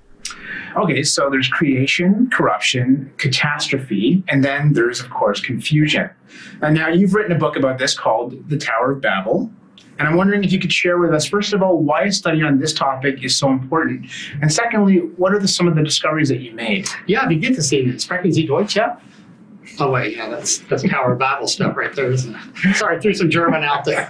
Okay, 0.76 1.02
so 1.02 1.28
there's 1.30 1.48
creation, 1.48 2.30
corruption, 2.30 3.10
catastrophe, 3.16 4.22
and 4.28 4.44
then 4.44 4.72
there's, 4.72 5.00
of 5.00 5.10
course, 5.10 5.40
confusion. 5.40 6.10
And 6.62 6.74
now 6.74 6.88
you've 6.88 7.14
written 7.14 7.32
a 7.32 7.38
book 7.38 7.56
about 7.56 7.78
this 7.78 7.98
called 7.98 8.48
The 8.48 8.58
Tower 8.58 8.92
of 8.92 9.00
Babel. 9.00 9.50
And 9.98 10.06
I'm 10.06 10.16
wondering 10.16 10.44
if 10.44 10.52
you 10.52 10.60
could 10.60 10.72
share 10.72 10.98
with 10.98 11.12
us, 11.12 11.26
first 11.26 11.52
of 11.52 11.62
all, 11.62 11.82
why 11.82 12.04
a 12.04 12.12
study 12.12 12.42
on 12.42 12.60
this 12.60 12.72
topic 12.72 13.24
is 13.24 13.36
so 13.36 13.50
important. 13.50 14.06
And 14.40 14.52
secondly, 14.52 14.98
what 15.16 15.34
are 15.34 15.40
the, 15.40 15.48
some 15.48 15.66
of 15.66 15.74
the 15.74 15.82
discoveries 15.82 16.28
that 16.28 16.40
you 16.40 16.52
made? 16.54 16.86
Ja, 17.08 17.26
wie 17.26 17.36
geht 17.36 17.58
es 17.58 17.72
Ihnen? 17.72 17.98
Sprechen 17.98 18.32
Sie 18.32 18.46
Deutsch, 18.46 18.76
ja? 18.76 18.96
Oh 19.80 19.90
wait, 19.90 20.16
yeah, 20.16 20.28
that's 20.28 20.58
that's 20.58 20.82
Tower 20.88 21.12
of 21.12 21.18
Babel 21.18 21.46
stuff 21.46 21.76
right 21.76 21.94
there, 21.94 22.10
isn't 22.10 22.34
it? 22.34 22.76
Sorry, 22.76 23.00
threw 23.00 23.14
some 23.14 23.30
German 23.30 23.62
out 23.62 23.84
there. 23.84 24.08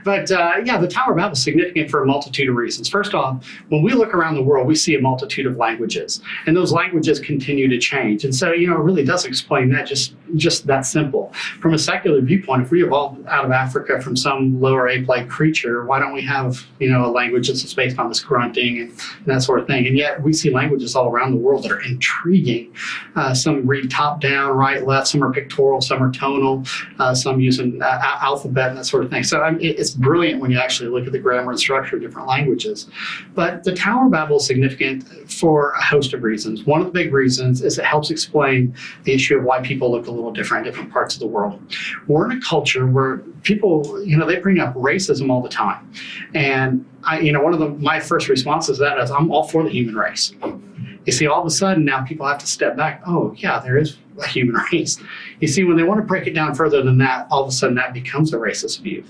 but 0.04 0.30
uh, 0.30 0.52
yeah, 0.64 0.78
the 0.78 0.86
Tower 0.86 1.10
of 1.10 1.16
Babel 1.16 1.32
is 1.32 1.42
significant 1.42 1.90
for 1.90 2.02
a 2.02 2.06
multitude 2.06 2.48
of 2.48 2.54
reasons. 2.54 2.88
First 2.88 3.12
off, 3.12 3.44
when 3.68 3.82
we 3.82 3.92
look 3.94 4.14
around 4.14 4.36
the 4.36 4.42
world, 4.42 4.66
we 4.66 4.76
see 4.76 4.94
a 4.94 5.00
multitude 5.00 5.46
of 5.46 5.56
languages, 5.56 6.20
and 6.46 6.56
those 6.56 6.72
languages 6.72 7.18
continue 7.18 7.68
to 7.68 7.78
change. 7.78 8.24
And 8.24 8.34
so, 8.34 8.52
you 8.52 8.68
know, 8.68 8.76
it 8.76 8.84
really 8.84 9.04
does 9.04 9.24
explain 9.24 9.70
that 9.70 9.86
just 9.86 10.14
just 10.34 10.66
that 10.66 10.82
simple. 10.82 11.32
From 11.60 11.74
a 11.74 11.78
secular 11.78 12.20
viewpoint, 12.20 12.62
if 12.62 12.70
we 12.70 12.84
evolved 12.84 13.26
out 13.26 13.44
of 13.44 13.50
Africa 13.50 14.00
from 14.00 14.16
some 14.16 14.60
lower 14.60 14.88
ape-like 14.88 15.28
creature, 15.28 15.84
why 15.84 15.98
don't 15.98 16.12
we 16.12 16.22
have 16.22 16.64
you 16.78 16.90
know 16.90 17.06
a 17.06 17.10
language 17.10 17.48
that's 17.48 17.74
based 17.74 17.98
on 17.98 18.08
this 18.08 18.20
grunting 18.20 18.80
and, 18.80 18.90
and 18.90 19.26
that 19.26 19.42
sort 19.42 19.60
of 19.60 19.66
thing? 19.66 19.86
And 19.86 19.96
yet, 19.96 20.22
we 20.22 20.32
see 20.32 20.50
languages 20.50 20.94
all 20.94 21.08
around 21.08 21.32
the 21.32 21.38
world 21.38 21.64
that 21.64 21.72
are 21.72 21.82
intriguing. 21.82 22.72
Uh, 23.14 23.34
some 23.34 23.66
read 23.66 23.90
top-down, 23.90 24.52
right 24.52 24.66
right, 24.66 24.86
left. 24.86 25.08
Some 25.08 25.22
are 25.22 25.32
pictorial, 25.32 25.80
some 25.80 26.02
are 26.02 26.10
tonal, 26.10 26.64
uh, 26.98 27.14
some 27.14 27.40
using 27.40 27.80
uh, 27.82 28.18
alphabet 28.20 28.70
and 28.70 28.78
that 28.78 28.86
sort 28.86 29.04
of 29.04 29.10
thing. 29.10 29.22
So 29.22 29.42
I 29.42 29.50
mean, 29.52 29.60
it's 29.60 29.90
brilliant 29.90 30.40
when 30.40 30.50
you 30.50 30.58
actually 30.58 30.88
look 30.88 31.06
at 31.06 31.12
the 31.12 31.18
grammar 31.18 31.50
and 31.50 31.60
structure 31.60 31.96
of 31.96 32.02
different 32.02 32.28
languages. 32.28 32.88
But 33.34 33.64
the 33.64 33.74
Tower 33.74 34.06
of 34.06 34.12
Babel 34.12 34.36
is 34.38 34.46
significant 34.46 35.30
for 35.30 35.70
a 35.72 35.82
host 35.82 36.12
of 36.12 36.22
reasons. 36.22 36.64
One 36.64 36.80
of 36.80 36.86
the 36.86 36.92
big 36.92 37.12
reasons 37.12 37.62
is 37.62 37.78
it 37.78 37.84
helps 37.84 38.10
explain 38.10 38.74
the 39.04 39.12
issue 39.12 39.38
of 39.38 39.44
why 39.44 39.60
people 39.60 39.90
look 39.90 40.06
little 40.16 40.32
different 40.32 40.66
in 40.66 40.72
different 40.72 40.92
parts 40.92 41.14
of 41.14 41.20
the 41.20 41.26
world. 41.26 41.60
We're 42.06 42.30
in 42.30 42.36
a 42.36 42.40
culture 42.40 42.86
where 42.86 43.18
people, 43.42 44.02
you 44.04 44.16
know, 44.16 44.26
they 44.26 44.38
bring 44.38 44.58
up 44.58 44.74
racism 44.74 45.30
all 45.30 45.42
the 45.42 45.48
time. 45.48 45.90
And 46.34 46.84
I, 47.04 47.20
you 47.20 47.32
know, 47.32 47.40
one 47.40 47.52
of 47.52 47.60
the, 47.60 47.68
my 47.68 48.00
first 48.00 48.28
responses 48.28 48.78
to 48.78 48.84
that 48.84 48.98
is 48.98 49.10
I'm 49.10 49.30
all 49.30 49.44
for 49.44 49.62
the 49.62 49.70
human 49.70 49.94
race. 49.94 50.34
You 51.04 51.12
see, 51.12 51.26
all 51.26 51.40
of 51.40 51.46
a 51.46 51.50
sudden 51.50 51.84
now 51.84 52.04
people 52.04 52.26
have 52.26 52.38
to 52.38 52.46
step 52.46 52.76
back. 52.76 53.02
Oh, 53.06 53.32
yeah, 53.36 53.60
there 53.60 53.78
is 53.78 53.98
a 54.18 54.26
human 54.26 54.60
race. 54.72 54.98
You 55.40 55.48
see, 55.48 55.64
when 55.64 55.76
they 55.76 55.82
want 55.82 56.00
to 56.00 56.06
break 56.06 56.26
it 56.26 56.34
down 56.34 56.54
further 56.54 56.82
than 56.82 56.98
that, 56.98 57.26
all 57.30 57.42
of 57.42 57.48
a 57.48 57.52
sudden 57.52 57.74
that 57.76 57.92
becomes 57.92 58.32
a 58.32 58.36
racist 58.36 58.80
view 58.80 59.04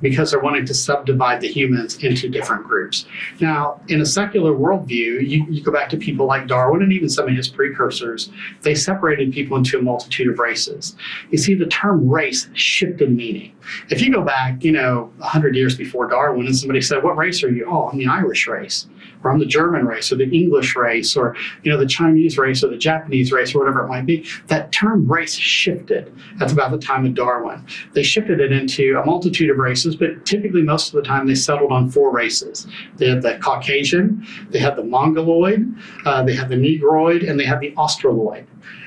because 0.00 0.30
they're 0.30 0.40
wanting 0.40 0.66
to 0.66 0.74
subdivide 0.74 1.40
the 1.40 1.48
humans 1.48 2.02
into 2.02 2.28
different 2.28 2.64
groups. 2.64 3.06
Now, 3.40 3.80
in 3.88 4.00
a 4.00 4.06
secular 4.06 4.52
worldview, 4.52 5.26
you, 5.26 5.46
you 5.48 5.62
go 5.62 5.72
back 5.72 5.88
to 5.90 5.96
people 5.96 6.26
like 6.26 6.46
Darwin 6.46 6.82
and 6.82 6.92
even 6.92 7.08
some 7.08 7.28
of 7.28 7.34
his 7.34 7.48
precursors, 7.48 8.30
they 8.62 8.74
separated 8.74 9.32
people 9.32 9.56
into 9.56 9.78
a 9.78 9.82
multitude 9.82 10.28
of 10.28 10.38
races. 10.38 10.96
You 11.30 11.38
see, 11.38 11.54
the 11.54 11.66
term 11.66 12.08
race 12.08 12.48
shifted 12.54 13.10
meaning. 13.10 13.52
If 13.90 14.00
you 14.00 14.12
go 14.12 14.22
back, 14.22 14.62
you 14.62 14.72
know, 14.72 15.12
100 15.18 15.56
years 15.56 15.76
before 15.76 16.08
Darwin 16.08 16.46
and 16.46 16.56
somebody 16.56 16.80
said, 16.80 17.02
What 17.02 17.16
race 17.16 17.42
are 17.42 17.50
you? 17.50 17.66
Oh, 17.68 17.88
I'm 17.88 17.98
the 17.98 18.06
Irish 18.06 18.46
race 18.46 18.86
or 19.22 19.30
I'm 19.30 19.38
the 19.38 19.46
German 19.46 19.86
race 19.86 20.12
or 20.12 20.16
the 20.16 20.30
English 20.30 20.76
race 20.76 21.16
or 21.16 21.36
you 21.62 21.70
know 21.70 21.78
the 21.78 21.86
Chinese 21.86 22.38
race 22.38 22.62
or 22.62 22.68
the 22.68 22.76
Japanese 22.76 23.32
race 23.32 23.54
or 23.54 23.60
whatever 23.60 23.84
it 23.84 23.88
might 23.88 24.06
be. 24.06 24.26
That 24.48 24.72
term 24.72 25.10
race 25.10 25.34
shifted 25.34 26.14
at 26.40 26.52
about 26.52 26.70
the 26.70 26.78
time 26.78 27.06
of 27.06 27.14
Darwin. 27.14 27.64
They 27.92 28.02
shifted 28.02 28.40
it 28.40 28.52
into 28.52 28.98
a 28.98 29.04
multitude 29.04 29.50
of 29.50 29.58
races, 29.58 29.96
but 29.96 30.24
typically 30.24 30.62
most 30.62 30.88
of 30.88 30.94
the 30.94 31.02
time 31.02 31.26
they 31.26 31.34
settled 31.34 31.72
on 31.72 31.90
four 31.90 32.12
races. 32.12 32.66
They 32.96 33.08
had 33.08 33.22
the 33.22 33.38
Caucasian, 33.38 34.26
they 34.50 34.58
had 34.58 34.76
the 34.76 34.84
Mongoloid, 34.84 35.74
uh, 36.04 36.22
they 36.22 36.34
had 36.34 36.48
the 36.48 36.56
Negroid, 36.56 37.22
and 37.22 37.38
they 37.38 37.44
had 37.44 37.60
the 37.60 37.72
Australoid. 37.72 38.46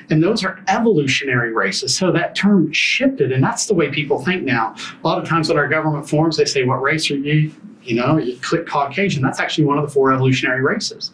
And 0.10 0.24
those 0.24 0.44
are 0.44 0.60
evolutionary 0.68 1.54
races. 1.54 1.96
So 1.96 2.12
that 2.12 2.36
term 2.36 2.72
shifted, 2.74 3.32
and 3.32 3.44
that's 3.44 3.68
the 3.68 3.76
way 3.76 3.90
people 3.90 4.24
think 4.24 4.44
now. 4.44 4.76
A 5.04 5.08
lot 5.08 5.20
of 5.20 5.28
times 5.28 5.50
in 5.50 5.58
our 5.58 5.68
government 5.68 6.10
forms, 6.10 6.38
they 6.38 6.46
say, 6.46 6.64
What 6.64 6.82
race 6.82 7.12
are 7.12 7.18
you? 7.18 7.52
You 7.90 7.96
know, 7.96 8.18
you 8.20 8.38
click 8.38 8.68
Caucasian. 8.68 9.24
That's 9.24 9.40
actually 9.40 9.66
one 9.66 9.80
of 9.80 9.84
the 9.84 9.90
four 9.90 10.14
evolutionary 10.14 10.62
races. 10.62 11.12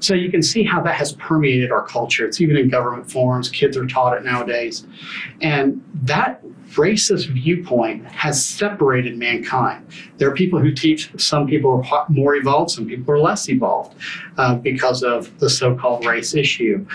So 0.00 0.12
you 0.12 0.28
can 0.28 0.42
see 0.42 0.64
how 0.64 0.82
that 0.82 0.96
has 0.96 1.12
permeated 1.12 1.70
our 1.70 1.86
culture. 1.86 2.26
It's 2.26 2.40
even 2.40 2.56
in 2.56 2.68
government 2.68 3.08
forms. 3.08 3.48
Kids 3.48 3.76
are 3.76 3.86
taught 3.86 4.16
it 4.16 4.24
nowadays. 4.24 4.84
And 5.40 5.84
that 6.02 6.42
racist 6.76 7.28
viewpoint 7.28 8.06
has 8.06 8.44
separated 8.44 9.18
mankind. 9.18 9.86
There 10.18 10.28
are 10.28 10.34
people 10.34 10.60
who 10.60 10.72
teach 10.72 11.10
some 11.20 11.46
people 11.46 11.84
are 11.90 12.06
more 12.08 12.36
evolved, 12.36 12.70
some 12.70 12.86
people 12.86 13.12
are 13.14 13.18
less 13.18 13.48
evolved 13.48 13.94
uh, 14.38 14.54
because 14.56 15.02
of 15.02 15.36
the 15.38 15.50
so 15.50 15.74
called 15.74 16.04
race 16.04 16.34
issue. 16.34 16.86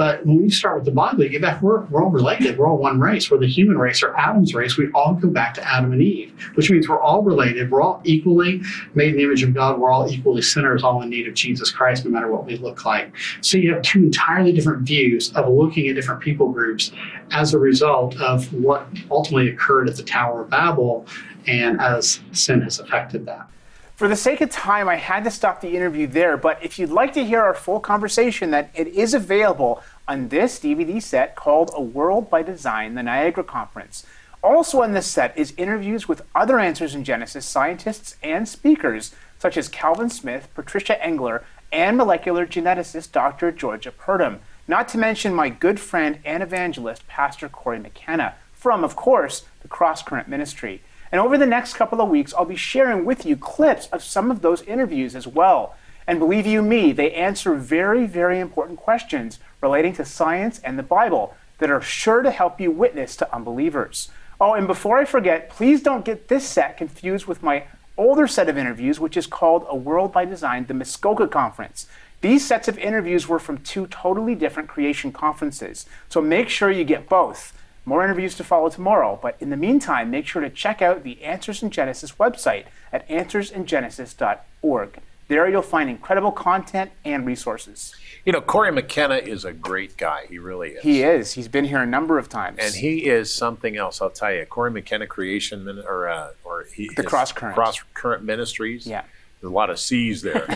But 0.00 0.24
when 0.24 0.42
you 0.42 0.48
start 0.50 0.76
with 0.76 0.86
the 0.86 0.92
Bible, 0.92 1.24
you 1.24 1.28
get 1.28 1.42
back, 1.42 1.60
we're, 1.60 1.82
we're 1.86 2.02
all 2.02 2.10
related. 2.10 2.56
We're 2.56 2.66
all 2.66 2.78
one 2.78 2.98
race. 3.00 3.30
We're 3.30 3.36
the 3.36 3.46
human 3.46 3.76
race 3.76 4.02
or 4.02 4.16
Adam's 4.16 4.54
race. 4.54 4.78
We 4.78 4.90
all 4.92 5.12
go 5.12 5.28
back 5.28 5.52
to 5.54 5.68
Adam 5.68 5.92
and 5.92 6.00
Eve, 6.00 6.32
which 6.54 6.70
means 6.70 6.88
we're 6.88 7.02
all 7.02 7.22
related. 7.22 7.70
We're 7.70 7.82
all 7.82 8.00
equally 8.04 8.62
made 8.94 9.10
in 9.10 9.16
the 9.16 9.24
image 9.24 9.42
of 9.42 9.52
God. 9.52 9.78
We're 9.78 9.90
all 9.90 10.10
equally 10.10 10.40
sinners, 10.40 10.82
all 10.82 11.02
in 11.02 11.10
need 11.10 11.28
of 11.28 11.34
Jesus 11.34 11.70
Christ, 11.70 12.06
no 12.06 12.10
matter 12.10 12.32
what 12.32 12.46
we 12.46 12.56
look 12.56 12.86
like. 12.86 13.14
So 13.42 13.58
you 13.58 13.74
have 13.74 13.82
two 13.82 13.98
entirely 13.98 14.52
different 14.52 14.84
views 14.84 15.32
of 15.34 15.48
looking 15.48 15.88
at 15.88 15.96
different 15.96 16.22
people 16.22 16.50
groups 16.50 16.92
as 17.30 17.54
a 17.54 17.58
result 17.58 18.20
of 18.20 18.52
what 18.52 18.86
ultimately 19.10 19.48
occurred 19.48 19.88
at 19.88 19.96
the 19.96 20.02
Tower 20.02 20.42
of 20.42 20.50
Babel 20.50 21.06
and 21.46 21.80
as 21.80 22.20
sin 22.32 22.60
has 22.62 22.78
affected 22.78 23.26
that. 23.26 23.48
For 23.96 24.08
the 24.08 24.16
sake 24.16 24.40
of 24.40 24.48
time, 24.50 24.88
I 24.88 24.96
had 24.96 25.24
to 25.24 25.30
stop 25.30 25.60
the 25.60 25.76
interview 25.76 26.06
there, 26.06 26.38
but 26.38 26.58
if 26.62 26.78
you'd 26.78 26.90
like 26.90 27.12
to 27.12 27.24
hear 27.24 27.42
our 27.42 27.52
full 27.52 27.80
conversation, 27.80 28.50
that 28.50 28.70
it 28.74 28.88
is 28.88 29.12
available 29.12 29.82
on 30.08 30.28
this 30.28 30.58
DVD 30.58 31.02
set 31.02 31.36
called 31.36 31.70
A 31.74 31.82
World 31.82 32.30
by 32.30 32.42
Design, 32.42 32.94
the 32.94 33.02
Niagara 33.02 33.44
Conference. 33.44 34.06
Also 34.42 34.80
on 34.80 34.92
this 34.92 35.06
set 35.06 35.36
is 35.36 35.52
interviews 35.58 36.08
with 36.08 36.22
other 36.34 36.58
Answers 36.58 36.94
in 36.94 37.04
Genesis 37.04 37.44
scientists 37.44 38.16
and 38.22 38.48
speakers, 38.48 39.14
such 39.38 39.58
as 39.58 39.68
Calvin 39.68 40.08
Smith, 40.08 40.48
Patricia 40.54 41.02
Engler, 41.04 41.44
and 41.70 41.98
molecular 41.98 42.46
geneticist 42.46 43.12
Dr. 43.12 43.52
Georgia 43.52 43.92
Purdom, 43.92 44.38
not 44.70 44.88
to 44.88 44.98
mention 44.98 45.34
my 45.34 45.48
good 45.48 45.80
friend 45.80 46.20
and 46.24 46.42
evangelist, 46.42 47.06
Pastor 47.08 47.48
Corey 47.48 47.80
McKenna, 47.80 48.36
from, 48.52 48.84
of 48.84 48.94
course, 48.94 49.44
the 49.62 49.68
Cross 49.68 50.04
Current 50.04 50.28
Ministry. 50.28 50.80
And 51.10 51.20
over 51.20 51.36
the 51.36 51.44
next 51.44 51.74
couple 51.74 52.00
of 52.00 52.08
weeks, 52.08 52.32
I'll 52.32 52.44
be 52.44 52.54
sharing 52.54 53.04
with 53.04 53.26
you 53.26 53.36
clips 53.36 53.88
of 53.88 54.04
some 54.04 54.30
of 54.30 54.42
those 54.42 54.62
interviews 54.62 55.16
as 55.16 55.26
well. 55.26 55.74
And 56.06 56.20
believe 56.20 56.46
you 56.46 56.62
me, 56.62 56.92
they 56.92 57.12
answer 57.12 57.54
very, 57.56 58.06
very 58.06 58.38
important 58.38 58.78
questions 58.78 59.40
relating 59.60 59.92
to 59.94 60.04
science 60.04 60.60
and 60.60 60.78
the 60.78 60.84
Bible 60.84 61.34
that 61.58 61.70
are 61.70 61.82
sure 61.82 62.22
to 62.22 62.30
help 62.30 62.60
you 62.60 62.70
witness 62.70 63.16
to 63.16 63.34
unbelievers. 63.34 64.08
Oh, 64.40 64.54
and 64.54 64.68
before 64.68 64.98
I 64.98 65.04
forget, 65.04 65.50
please 65.50 65.82
don't 65.82 66.04
get 66.04 66.28
this 66.28 66.46
set 66.46 66.76
confused 66.76 67.26
with 67.26 67.42
my 67.42 67.64
older 67.98 68.26
set 68.26 68.48
of 68.48 68.56
interviews, 68.56 69.00
which 69.00 69.16
is 69.16 69.26
called 69.26 69.66
A 69.68 69.76
World 69.76 70.12
by 70.12 70.24
Design, 70.24 70.66
the 70.66 70.74
Muskoka 70.74 71.26
Conference. 71.26 71.86
These 72.20 72.46
sets 72.46 72.68
of 72.68 72.78
interviews 72.78 73.28
were 73.28 73.38
from 73.38 73.58
two 73.58 73.86
totally 73.86 74.34
different 74.34 74.68
creation 74.68 75.10
conferences, 75.10 75.86
so 76.08 76.20
make 76.20 76.48
sure 76.48 76.70
you 76.70 76.84
get 76.84 77.08
both. 77.08 77.56
More 77.86 78.04
interviews 78.04 78.34
to 78.36 78.44
follow 78.44 78.68
tomorrow, 78.68 79.18
but 79.20 79.36
in 79.40 79.48
the 79.48 79.56
meantime, 79.56 80.10
make 80.10 80.26
sure 80.26 80.42
to 80.42 80.50
check 80.50 80.82
out 80.82 81.02
the 81.02 81.24
Answers 81.24 81.62
in 81.62 81.70
Genesis 81.70 82.12
website 82.12 82.66
at 82.92 83.08
answersingenesis.org. 83.08 85.00
There 85.28 85.48
you'll 85.48 85.62
find 85.62 85.88
incredible 85.88 86.32
content 86.32 86.90
and 87.04 87.24
resources. 87.24 87.94
You 88.24 88.32
know, 88.32 88.40
Corey 88.40 88.72
McKenna 88.72 89.14
is 89.14 89.44
a 89.44 89.52
great 89.52 89.96
guy. 89.96 90.26
He 90.28 90.40
really 90.40 90.70
is. 90.70 90.82
He 90.82 91.02
is. 91.02 91.32
He's 91.32 91.46
been 91.46 91.64
here 91.64 91.80
a 91.80 91.86
number 91.86 92.18
of 92.18 92.28
times. 92.28 92.58
And 92.60 92.74
he 92.74 93.06
is 93.06 93.32
something 93.32 93.76
else. 93.76 94.02
I'll 94.02 94.10
tell 94.10 94.32
you, 94.32 94.44
Corey 94.44 94.72
McKenna 94.72 95.06
Creation, 95.06 95.68
or 95.86 96.08
uh, 96.08 96.32
or 96.42 96.66
he 96.74 96.90
the 96.96 97.04
Cross 97.04 97.32
Current 97.32 97.54
Cross 97.54 97.80
Current 97.94 98.24
Ministries. 98.24 98.88
Yeah, 98.88 99.04
there's 99.40 99.50
a 99.50 99.54
lot 99.54 99.70
of 99.70 99.78
C's 99.78 100.22
there. 100.22 100.46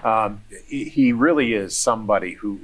um, 0.04 0.42
he 0.66 1.12
really 1.12 1.52
is 1.54 1.76
somebody 1.76 2.34
who 2.34 2.60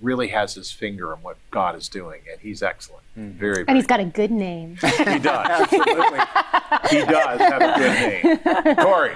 really 0.00 0.28
has 0.28 0.54
his 0.54 0.70
finger 0.70 1.12
on 1.12 1.22
what 1.22 1.36
God 1.50 1.74
is 1.76 1.88
doing, 1.88 2.20
and 2.30 2.40
he's 2.40 2.62
excellent. 2.62 3.02
Mm. 3.18 3.32
Very, 3.32 3.54
very, 3.54 3.64
and 3.68 3.76
he's 3.76 3.86
got 3.86 4.00
a 4.00 4.04
good 4.04 4.30
name. 4.30 4.76
he 4.98 5.18
does. 5.18 5.72
Absolutely. 5.72 6.20
he 6.90 7.04
does 7.04 7.40
have 7.40 7.62
a 7.62 7.78
good 7.78 8.44
name. 8.44 8.76
Corey. 8.76 9.14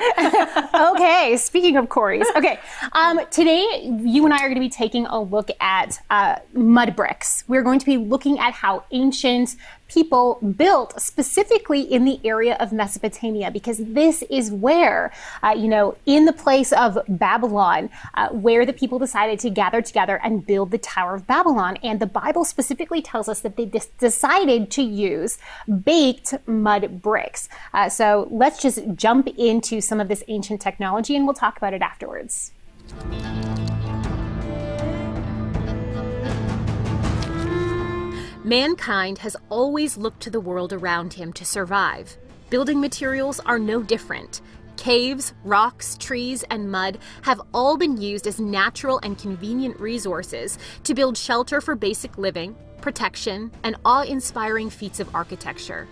okay, 0.74 1.36
speaking 1.36 1.76
of 1.76 1.88
Corey's. 1.88 2.26
Okay, 2.36 2.58
um, 2.92 3.20
today 3.30 3.90
you 4.02 4.24
and 4.24 4.34
I 4.34 4.38
are 4.38 4.48
going 4.48 4.54
to 4.54 4.60
be 4.60 4.68
taking 4.68 5.06
a 5.06 5.20
look 5.20 5.50
at 5.60 6.00
uh, 6.10 6.36
mud 6.52 6.96
bricks. 6.96 7.44
We're 7.48 7.62
going 7.62 7.78
to 7.78 7.86
be 7.86 7.96
looking 7.96 8.38
at 8.38 8.52
how 8.52 8.84
ancient 8.90 9.56
people 9.92 10.38
built 10.56 11.00
specifically 11.00 11.82
in 11.82 12.04
the 12.04 12.18
area 12.24 12.56
of 12.58 12.72
Mesopotamia, 12.72 13.50
because 13.50 13.78
this 13.78 14.22
is 14.30 14.50
where, 14.50 15.12
uh, 15.42 15.50
you 15.50 15.68
know, 15.68 15.96
in 16.06 16.24
the 16.24 16.32
place 16.32 16.72
of 16.72 16.98
Babylon, 17.08 17.90
uh, 18.14 18.28
where 18.30 18.64
the 18.64 18.72
people 18.72 18.98
decided 18.98 19.38
to 19.40 19.50
gather 19.50 19.82
together 19.82 20.18
and 20.24 20.46
build 20.46 20.70
the 20.70 20.78
Tower 20.78 21.16
of 21.16 21.26
Babylon. 21.26 21.76
And 21.82 22.00
the 22.00 22.06
Bible 22.06 22.44
specifically 22.44 23.02
tells 23.02 23.28
us 23.28 23.40
that 23.40 23.56
they 23.56 23.66
dis- 23.66 23.90
decided 23.98 24.70
to 24.72 24.82
use 24.82 25.38
baked 25.84 26.34
mud 26.46 27.02
bricks. 27.02 27.41
Uh, 27.72 27.88
so 27.88 28.28
let's 28.30 28.60
just 28.60 28.80
jump 28.94 29.28
into 29.38 29.80
some 29.80 30.00
of 30.00 30.08
this 30.08 30.22
ancient 30.28 30.60
technology 30.60 31.16
and 31.16 31.24
we'll 31.24 31.34
talk 31.34 31.56
about 31.56 31.74
it 31.74 31.82
afterwards. 31.82 32.52
Mankind 38.44 39.18
has 39.18 39.36
always 39.50 39.96
looked 39.96 40.20
to 40.22 40.30
the 40.30 40.40
world 40.40 40.72
around 40.72 41.12
him 41.12 41.32
to 41.34 41.44
survive. 41.44 42.16
Building 42.50 42.80
materials 42.80 43.38
are 43.46 43.58
no 43.58 43.82
different. 43.82 44.40
Caves, 44.76 45.32
rocks, 45.44 45.96
trees, 45.96 46.42
and 46.50 46.70
mud 46.70 46.98
have 47.22 47.40
all 47.54 47.76
been 47.76 47.96
used 47.96 48.26
as 48.26 48.40
natural 48.40 48.98
and 49.04 49.16
convenient 49.16 49.78
resources 49.78 50.58
to 50.82 50.92
build 50.92 51.16
shelter 51.16 51.60
for 51.60 51.76
basic 51.76 52.18
living, 52.18 52.56
protection, 52.80 53.52
and 53.62 53.76
awe 53.84 54.02
inspiring 54.02 54.70
feats 54.70 54.98
of 54.98 55.14
architecture. 55.14 55.86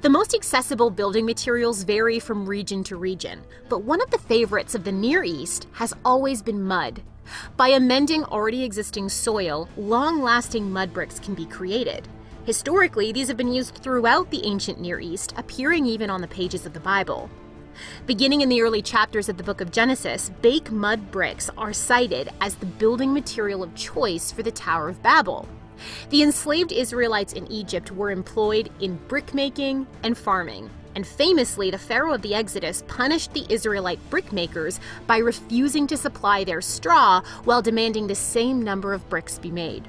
The 0.00 0.08
most 0.08 0.34
accessible 0.34 0.90
building 0.90 1.26
materials 1.26 1.82
vary 1.82 2.18
from 2.18 2.46
region 2.46 2.84
to 2.84 2.96
region, 2.96 3.42
but 3.68 3.84
one 3.84 4.00
of 4.00 4.10
the 4.10 4.18
favorites 4.18 4.74
of 4.74 4.84
the 4.84 4.92
Near 4.92 5.24
East 5.24 5.66
has 5.72 5.94
always 6.04 6.42
been 6.42 6.62
mud. 6.62 7.02
By 7.56 7.68
amending 7.68 8.24
already 8.24 8.64
existing 8.64 9.08
soil, 9.08 9.68
long 9.76 10.22
lasting 10.22 10.70
mud 10.70 10.92
bricks 10.92 11.18
can 11.18 11.34
be 11.34 11.46
created. 11.46 12.08
Historically, 12.44 13.12
these 13.12 13.28
have 13.28 13.36
been 13.36 13.52
used 13.52 13.76
throughout 13.76 14.30
the 14.30 14.44
ancient 14.44 14.80
Near 14.80 15.00
East, 15.00 15.32
appearing 15.36 15.86
even 15.86 16.10
on 16.10 16.20
the 16.20 16.28
pages 16.28 16.66
of 16.66 16.72
the 16.72 16.80
Bible. 16.80 17.30
Beginning 18.06 18.40
in 18.40 18.48
the 18.48 18.60
early 18.60 18.82
chapters 18.82 19.28
of 19.28 19.36
the 19.36 19.44
book 19.44 19.60
of 19.60 19.70
Genesis, 19.70 20.30
baked 20.42 20.70
mud 20.70 21.10
bricks 21.10 21.48
are 21.56 21.72
cited 21.72 22.30
as 22.40 22.56
the 22.56 22.66
building 22.66 23.12
material 23.12 23.62
of 23.62 23.74
choice 23.74 24.32
for 24.32 24.42
the 24.42 24.50
Tower 24.50 24.88
of 24.88 25.02
Babel. 25.02 25.48
The 26.10 26.22
enslaved 26.22 26.72
Israelites 26.72 27.32
in 27.32 27.50
Egypt 27.50 27.90
were 27.90 28.10
employed 28.10 28.70
in 28.80 28.98
brickmaking 29.08 29.86
and 30.02 30.16
farming, 30.16 30.70
and 30.94 31.06
famously, 31.06 31.70
the 31.70 31.78
Pharaoh 31.78 32.14
of 32.14 32.22
the 32.22 32.34
Exodus 32.34 32.84
punished 32.86 33.32
the 33.32 33.46
Israelite 33.48 33.98
brickmakers 34.10 34.78
by 35.06 35.18
refusing 35.18 35.86
to 35.86 35.96
supply 35.96 36.44
their 36.44 36.60
straw 36.60 37.22
while 37.44 37.62
demanding 37.62 38.06
the 38.06 38.14
same 38.14 38.62
number 38.62 38.92
of 38.92 39.08
bricks 39.08 39.38
be 39.38 39.50
made. 39.50 39.88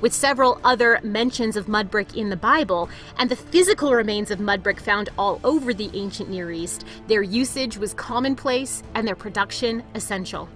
With 0.00 0.12
several 0.12 0.60
other 0.64 1.00
mentions 1.02 1.56
of 1.56 1.68
mud 1.68 1.90
brick 1.90 2.16
in 2.16 2.30
the 2.30 2.36
Bible, 2.36 2.88
and 3.18 3.30
the 3.30 3.36
physical 3.36 3.92
remains 3.92 4.30
of 4.30 4.40
mud 4.40 4.62
brick 4.62 4.80
found 4.80 5.08
all 5.18 5.40
over 5.44 5.74
the 5.74 5.90
ancient 5.94 6.30
Near 6.30 6.52
East, 6.52 6.86
their 7.08 7.22
usage 7.22 7.76
was 7.76 7.94
commonplace 7.94 8.82
and 8.94 9.06
their 9.06 9.16
production 9.16 9.82
essential. 9.94 10.48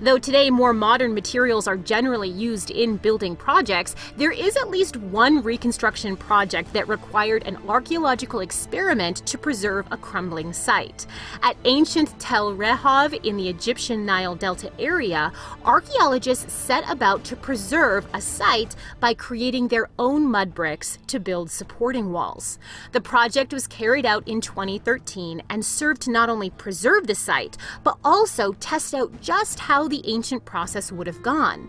Though 0.00 0.18
today 0.18 0.50
more 0.50 0.72
modern 0.72 1.14
materials 1.14 1.66
are 1.66 1.76
generally 1.76 2.28
used 2.28 2.70
in 2.70 2.96
building 2.96 3.36
projects, 3.36 3.94
there 4.16 4.30
is 4.30 4.56
at 4.56 4.70
least 4.70 4.96
one 4.96 5.42
reconstruction 5.42 6.16
project 6.16 6.72
that 6.72 6.88
required 6.88 7.46
an 7.46 7.58
archaeological 7.68 8.40
experiment 8.40 9.24
to 9.26 9.38
preserve 9.38 9.86
a 9.90 9.96
crumbling 9.96 10.52
site. 10.52 11.06
At 11.42 11.56
ancient 11.64 12.18
Tel 12.18 12.54
Rehov 12.54 13.24
in 13.24 13.36
the 13.36 13.48
Egyptian 13.48 14.04
Nile 14.06 14.34
Delta 14.34 14.70
area, 14.78 15.32
archaeologists 15.64 16.52
set 16.52 16.88
about 16.90 17.24
to 17.24 17.36
preserve 17.36 18.06
a 18.12 18.20
site 18.20 18.76
by 19.00 19.14
creating 19.14 19.68
their 19.68 19.88
own 19.98 20.30
mud 20.30 20.54
bricks 20.54 20.98
to 21.06 21.20
build 21.20 21.50
supporting 21.50 22.12
walls. 22.12 22.58
The 22.92 23.00
project 23.00 23.52
was 23.52 23.66
carried 23.66 24.06
out 24.06 24.26
in 24.26 24.40
2013 24.40 25.42
and 25.48 25.64
served 25.64 26.02
to 26.02 26.10
not 26.10 26.28
only 26.28 26.50
preserve 26.50 27.06
the 27.06 27.14
site, 27.14 27.56
but 27.82 27.98
also 28.04 28.52
test 28.54 28.94
out 28.94 29.20
just 29.20 29.58
how 29.64 29.88
the 29.88 30.02
ancient 30.04 30.44
process 30.44 30.92
would 30.92 31.06
have 31.06 31.22
gone. 31.22 31.66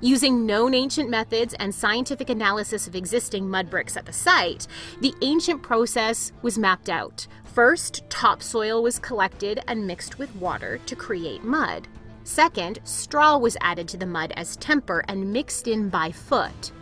Using 0.00 0.44
known 0.46 0.74
ancient 0.74 1.08
methods 1.08 1.54
and 1.60 1.72
scientific 1.72 2.28
analysis 2.28 2.88
of 2.88 2.96
existing 2.96 3.48
mud 3.48 3.70
bricks 3.70 3.96
at 3.96 4.04
the 4.04 4.12
site, 4.12 4.66
the 5.00 5.14
ancient 5.22 5.62
process 5.62 6.32
was 6.42 6.58
mapped 6.58 6.88
out. 6.88 7.24
First, 7.44 8.02
topsoil 8.10 8.82
was 8.82 8.98
collected 8.98 9.60
and 9.68 9.86
mixed 9.86 10.18
with 10.18 10.34
water 10.34 10.78
to 10.86 10.96
create 10.96 11.44
mud. 11.44 11.86
Second, 12.24 12.80
straw 12.82 13.38
was 13.38 13.56
added 13.60 13.86
to 13.90 13.96
the 13.96 14.06
mud 14.06 14.32
as 14.34 14.56
temper 14.56 15.04
and 15.06 15.32
mixed 15.32 15.68
in 15.68 15.88
by 15.88 16.10
foot. 16.10 16.72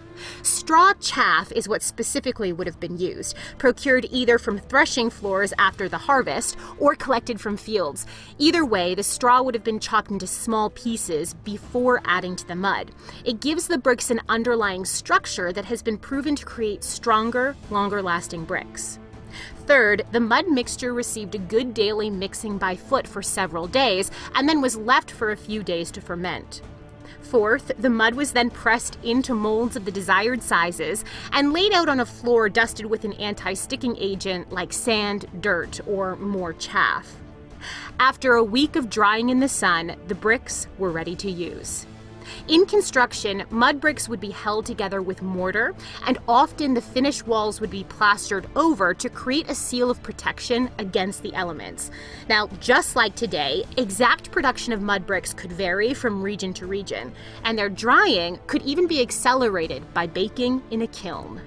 Straw 0.42 0.92
chaff 1.00 1.53
is 1.53 1.68
what 1.68 1.83
specifically 1.83 2.53
would 2.53 2.66
have 2.66 2.81
been 2.81 2.98
used, 2.98 3.37
procured 3.59 4.07
either 4.11 4.38
from 4.38 4.59
threshing 4.59 5.11
floors 5.11 5.53
after 5.59 5.88
the 5.88 5.98
harvest 5.98 6.57
or 6.79 6.94
collected 6.94 7.40
from 7.40 7.57
fields. 7.57 8.07
Either 8.38 8.64
way, 8.64 8.94
the 8.94 9.03
straw 9.03 9.42
would 9.42 9.55
have 9.55 9.64
been 9.64 9.81
chopped 9.81 10.11
into 10.11 10.27
small 10.27 10.70
pieces 10.70 11.35
before 11.44 12.00
adding 12.05 12.37
to 12.37 12.46
the 12.46 12.55
mud. 12.55 12.90
It 13.24 13.40
gives 13.40 13.68
the 13.68 13.79
bricks 13.79 14.11
an 14.11 14.20
underlying 14.29 14.85
structure 14.85 15.53
that 15.53 15.64
has 15.66 15.83
been 15.83 15.98
proven 15.98 16.37
to 16.37 16.44
create 16.44 16.85
stronger, 16.85 17.57
longer 17.70 18.03
lasting 18.03 18.44
bricks. 18.44 18.98
Third, 19.66 20.05
the 20.12 20.20
mud 20.20 20.48
mixture 20.48 20.92
received 20.92 21.35
a 21.35 21.38
good 21.38 21.74
daily 21.74 22.11
mixing 22.11 22.59
by 22.59 22.77
foot 22.77 23.09
for 23.09 23.22
several 23.22 23.66
days 23.66 24.11
and 24.35 24.48
then 24.48 24.61
was 24.61 24.77
left 24.77 25.11
for 25.11 25.33
a 25.33 25.37
few 25.37 25.62
days 25.62 25.90
to 25.92 26.00
ferment. 26.00 26.61
Fourth, 27.35 27.73
the 27.81 27.90
mud 27.90 28.14
was 28.14 28.31
then 28.31 28.49
pressed 28.49 28.97
into 29.03 29.35
molds 29.35 29.75
of 29.75 29.85
the 29.85 29.90
desired 29.90 30.40
sizes 30.40 31.05
and 31.33 31.53
laid 31.53 31.73
out 31.73 31.88
on 31.88 31.99
a 31.99 32.07
floor 32.07 32.49
dusted 32.49 32.87
with 32.87 33.05
an 33.05 33.12
anti 33.14 33.55
sticking 33.55 33.97
agent 33.99 34.53
like 34.53 34.73
sand, 34.73 35.27
dirt, 35.40 35.81
or 35.85 36.14
more 36.14 36.53
chaff. 36.53 37.16
After 37.99 38.35
a 38.35 38.44
week 38.44 38.77
of 38.77 38.88
drying 38.88 39.31
in 39.31 39.40
the 39.40 39.49
sun, 39.49 39.97
the 40.07 40.14
bricks 40.14 40.68
were 40.79 40.92
ready 40.92 41.16
to 41.16 41.29
use. 41.29 41.87
In 42.49 42.67
construction, 42.67 43.45
mud 43.51 43.81
bricks 43.81 44.09
would 44.09 44.21
be 44.21 44.31
held 44.31 44.67
together 44.67 45.03
with 45.03 45.23
mortar, 45.23 45.75
and 46.07 46.19
often 46.29 46.75
the 46.75 46.81
finished 46.81 47.27
walls 47.27 47.61
would 47.61 47.71
be 47.71 47.85
plastered 47.85 48.47
over 48.57 48.95
to 48.95 49.09
create 49.09 49.51
a 49.51 49.55
seal 49.55 49.91
of 49.91 50.03
protection 50.03 50.71
against 50.79 51.23
the 51.23 51.35
elements. 51.35 51.91
Now, 52.29 52.49
just 52.61 52.97
like 52.97 53.15
today, 53.15 53.65
exact 53.77 54.31
production 54.31 54.73
of 54.73 54.83
mud 54.83 55.07
bricks 55.07 55.35
could 55.35 55.53
vary 55.53 55.95
from 55.95 56.23
region 56.23 56.53
to 56.55 56.67
region, 56.67 57.13
and 57.45 57.59
their 57.59 57.69
drying 57.69 58.39
could 58.47 58.63
even 58.63 58.87
be 58.87 59.01
accelerated 59.01 59.83
by 59.95 60.07
baking 60.07 60.63
in 60.71 60.83
a 60.83 60.87
kiln. 60.87 61.41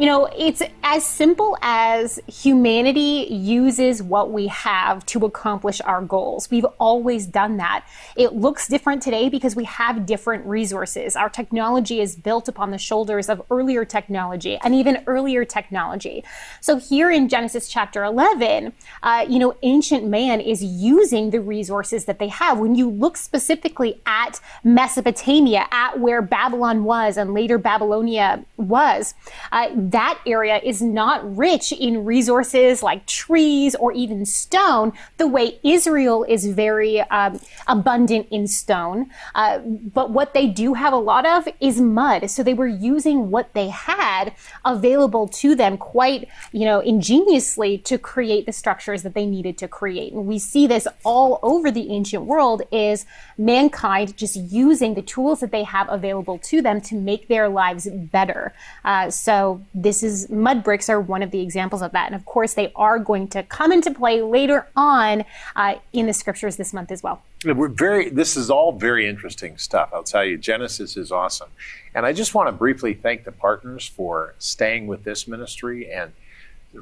You 0.00 0.06
know, 0.06 0.30
it's 0.34 0.62
as 0.82 1.04
simple 1.04 1.58
as 1.60 2.18
humanity 2.26 3.26
uses 3.30 4.02
what 4.02 4.32
we 4.32 4.46
have 4.46 5.04
to 5.04 5.26
accomplish 5.26 5.78
our 5.82 6.00
goals. 6.00 6.50
We've 6.50 6.64
always 6.78 7.26
done 7.26 7.58
that. 7.58 7.84
It 8.16 8.32
looks 8.32 8.66
different 8.66 9.02
today 9.02 9.28
because 9.28 9.54
we 9.54 9.64
have 9.64 10.06
different 10.06 10.46
resources. 10.46 11.16
Our 11.16 11.28
technology 11.28 12.00
is 12.00 12.16
built 12.16 12.48
upon 12.48 12.70
the 12.70 12.78
shoulders 12.78 13.28
of 13.28 13.42
earlier 13.50 13.84
technology 13.84 14.58
and 14.64 14.74
even 14.74 15.04
earlier 15.06 15.44
technology. 15.44 16.24
So 16.62 16.78
here 16.78 17.10
in 17.10 17.28
Genesis 17.28 17.68
chapter 17.68 18.02
11, 18.02 18.72
uh, 19.02 19.26
you 19.28 19.38
know, 19.38 19.54
ancient 19.62 20.06
man 20.06 20.40
is 20.40 20.64
using 20.64 21.28
the 21.28 21.42
resources 21.42 22.06
that 22.06 22.18
they 22.18 22.28
have. 22.28 22.58
When 22.58 22.74
you 22.74 22.88
look 22.88 23.18
specifically 23.18 24.00
at 24.06 24.40
Mesopotamia, 24.64 25.66
at 25.70 26.00
where 26.00 26.22
Babylon 26.22 26.84
was 26.84 27.18
and 27.18 27.34
later 27.34 27.58
Babylonia 27.58 28.46
was, 28.56 29.12
uh, 29.52 29.68
that 29.90 30.20
area 30.26 30.60
is 30.62 30.82
not 30.82 31.36
rich 31.36 31.72
in 31.72 32.04
resources 32.04 32.82
like 32.82 33.06
trees 33.06 33.74
or 33.74 33.92
even 33.92 34.24
stone, 34.26 34.92
the 35.16 35.26
way 35.26 35.58
Israel 35.62 36.24
is 36.28 36.46
very 36.46 37.00
um, 37.00 37.40
abundant 37.66 38.26
in 38.30 38.46
stone. 38.46 39.10
Uh, 39.34 39.58
but 39.58 40.10
what 40.10 40.34
they 40.34 40.46
do 40.46 40.74
have 40.74 40.92
a 40.92 40.96
lot 40.96 41.26
of 41.26 41.48
is 41.60 41.80
mud. 41.80 42.30
So 42.30 42.42
they 42.42 42.54
were 42.54 42.66
using 42.66 43.30
what 43.30 43.52
they 43.54 43.68
had 43.68 44.32
available 44.64 45.28
to 45.28 45.54
them 45.54 45.76
quite, 45.78 46.28
you 46.52 46.64
know, 46.64 46.80
ingeniously 46.80 47.78
to 47.78 47.98
create 47.98 48.46
the 48.46 48.52
structures 48.52 49.02
that 49.02 49.14
they 49.14 49.26
needed 49.26 49.58
to 49.58 49.68
create. 49.68 50.12
And 50.12 50.26
we 50.26 50.38
see 50.38 50.66
this 50.66 50.86
all 51.04 51.38
over 51.42 51.70
the 51.70 51.90
ancient 51.90 52.24
world 52.24 52.62
is 52.70 53.06
mankind 53.38 54.16
just 54.16 54.36
using 54.36 54.94
the 54.94 55.02
tools 55.02 55.40
that 55.40 55.50
they 55.50 55.64
have 55.64 55.88
available 55.88 56.38
to 56.38 56.62
them 56.62 56.80
to 56.82 56.94
make 56.94 57.28
their 57.28 57.48
lives 57.48 57.88
better. 57.90 58.54
Uh, 58.84 59.10
so 59.10 59.62
this 59.72 60.02
is 60.02 60.28
mud 60.30 60.64
bricks 60.64 60.88
are 60.88 61.00
one 61.00 61.22
of 61.22 61.30
the 61.30 61.40
examples 61.40 61.82
of 61.82 61.92
that. 61.92 62.06
And 62.06 62.14
of 62.14 62.24
course, 62.24 62.54
they 62.54 62.72
are 62.74 62.98
going 62.98 63.28
to 63.28 63.42
come 63.44 63.72
into 63.72 63.92
play 63.92 64.20
later 64.20 64.66
on 64.76 65.24
uh, 65.54 65.76
in 65.92 66.06
the 66.06 66.12
scriptures 66.12 66.56
this 66.56 66.72
month 66.72 66.90
as 66.90 67.02
well. 67.02 67.22
We're 67.44 67.68
very. 67.68 68.10
This 68.10 68.36
is 68.36 68.50
all 68.50 68.72
very 68.72 69.08
interesting 69.08 69.56
stuff. 69.56 69.90
I'll 69.94 70.02
tell 70.02 70.24
you, 70.24 70.36
Genesis 70.36 70.96
is 70.96 71.10
awesome, 71.10 71.48
and 71.94 72.04
I 72.04 72.12
just 72.12 72.34
want 72.34 72.48
to 72.48 72.52
briefly 72.52 72.92
thank 72.92 73.24
the 73.24 73.32
partners 73.32 73.86
for 73.86 74.34
staying 74.38 74.86
with 74.88 75.04
this 75.04 75.26
ministry 75.26 75.90
and 75.90 76.12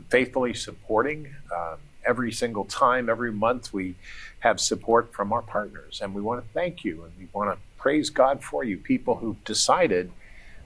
faithfully 0.08 0.54
supporting. 0.54 1.34
Um, 1.54 1.76
every 2.04 2.32
single 2.32 2.64
time, 2.64 3.08
every 3.08 3.30
month, 3.30 3.72
we 3.72 3.94
have 4.40 4.58
support 4.58 5.12
from 5.12 5.32
our 5.32 5.42
partners, 5.42 6.00
and 6.02 6.12
we 6.12 6.22
want 6.22 6.44
to 6.44 6.52
thank 6.52 6.82
you, 6.82 7.04
and 7.04 7.12
we 7.18 7.28
want 7.32 7.52
to 7.52 7.58
praise 7.76 8.10
God 8.10 8.42
for 8.42 8.64
you, 8.64 8.78
people 8.78 9.16
who've 9.16 9.42
decided 9.44 10.10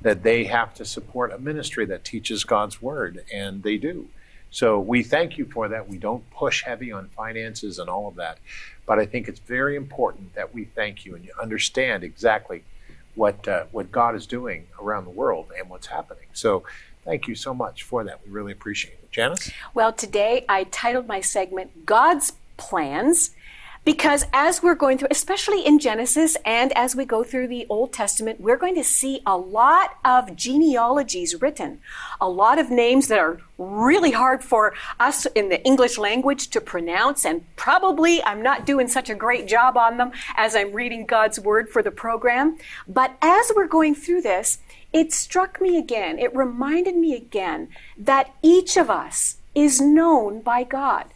that 0.02 0.22
they 0.22 0.44
have 0.44 0.74
to 0.74 0.84
support 0.84 1.32
a 1.32 1.38
ministry 1.38 1.86
that 1.86 2.04
teaches 2.04 2.44
God's 2.44 2.82
word, 2.82 3.24
and 3.32 3.62
they 3.62 3.76
do. 3.76 4.08
So 4.50 4.78
we 4.78 5.02
thank 5.02 5.38
you 5.38 5.46
for 5.46 5.68
that. 5.68 5.88
We 5.88 5.96
don't 5.96 6.28
push 6.30 6.62
heavy 6.62 6.92
on 6.92 7.08
finances 7.08 7.78
and 7.78 7.88
all 7.88 8.06
of 8.06 8.16
that, 8.16 8.38
but 8.84 8.98
I 8.98 9.06
think 9.06 9.26
it's 9.26 9.40
very 9.40 9.76
important 9.76 10.34
that 10.34 10.52
we 10.52 10.64
thank 10.64 11.06
you 11.06 11.14
and 11.14 11.24
you 11.24 11.32
understand 11.40 12.04
exactly 12.04 12.64
what 13.14 13.46
uh, 13.48 13.64
what 13.72 13.90
God 13.90 14.14
is 14.14 14.26
doing 14.26 14.66
around 14.80 15.04
the 15.04 15.10
world 15.10 15.50
and 15.58 15.70
what's 15.70 15.86
happening. 15.86 16.26
So 16.34 16.64
thank 17.04 17.28
you 17.28 17.34
so 17.34 17.54
much 17.54 17.82
for 17.82 18.04
that. 18.04 18.20
We 18.26 18.30
really 18.30 18.52
appreciate 18.52 18.94
it. 18.94 19.10
Janice? 19.10 19.50
Well, 19.72 19.92
today 19.92 20.44
I 20.48 20.64
titled 20.64 21.06
my 21.06 21.20
segment 21.20 21.86
God's 21.86 22.32
Plans 22.56 23.30
because 23.84 24.24
as 24.32 24.62
we're 24.62 24.76
going 24.76 24.98
through, 24.98 25.08
especially 25.10 25.66
in 25.66 25.80
Genesis 25.80 26.36
and 26.44 26.72
as 26.72 26.94
we 26.94 27.04
go 27.04 27.24
through 27.24 27.48
the 27.48 27.66
Old 27.68 27.92
Testament, 27.92 28.40
we're 28.40 28.56
going 28.56 28.76
to 28.76 28.84
see 28.84 29.22
a 29.26 29.36
lot 29.36 29.96
of 30.04 30.36
genealogies 30.36 31.40
written, 31.40 31.80
a 32.20 32.28
lot 32.28 32.60
of 32.60 32.70
names 32.70 33.08
that 33.08 33.18
are 33.18 33.40
really 33.58 34.12
hard 34.12 34.44
for 34.44 34.72
us 35.00 35.26
in 35.34 35.48
the 35.48 35.64
English 35.64 35.98
language 35.98 36.48
to 36.48 36.60
pronounce. 36.60 37.24
And 37.24 37.44
probably 37.56 38.22
I'm 38.22 38.40
not 38.40 38.66
doing 38.66 38.86
such 38.86 39.10
a 39.10 39.16
great 39.16 39.48
job 39.48 39.76
on 39.76 39.96
them 39.96 40.12
as 40.36 40.54
I'm 40.54 40.72
reading 40.72 41.04
God's 41.04 41.40
word 41.40 41.68
for 41.68 41.82
the 41.82 41.90
program. 41.90 42.58
But 42.86 43.16
as 43.20 43.50
we're 43.56 43.66
going 43.66 43.96
through 43.96 44.22
this, 44.22 44.58
it 44.92 45.12
struck 45.12 45.60
me 45.60 45.76
again, 45.76 46.18
it 46.18 46.36
reminded 46.36 46.96
me 46.96 47.14
again 47.16 47.68
that 47.96 48.34
each 48.42 48.76
of 48.76 48.90
us 48.90 49.38
is 49.54 49.80
known 49.80 50.40
by 50.40 50.64
God. 50.64 51.06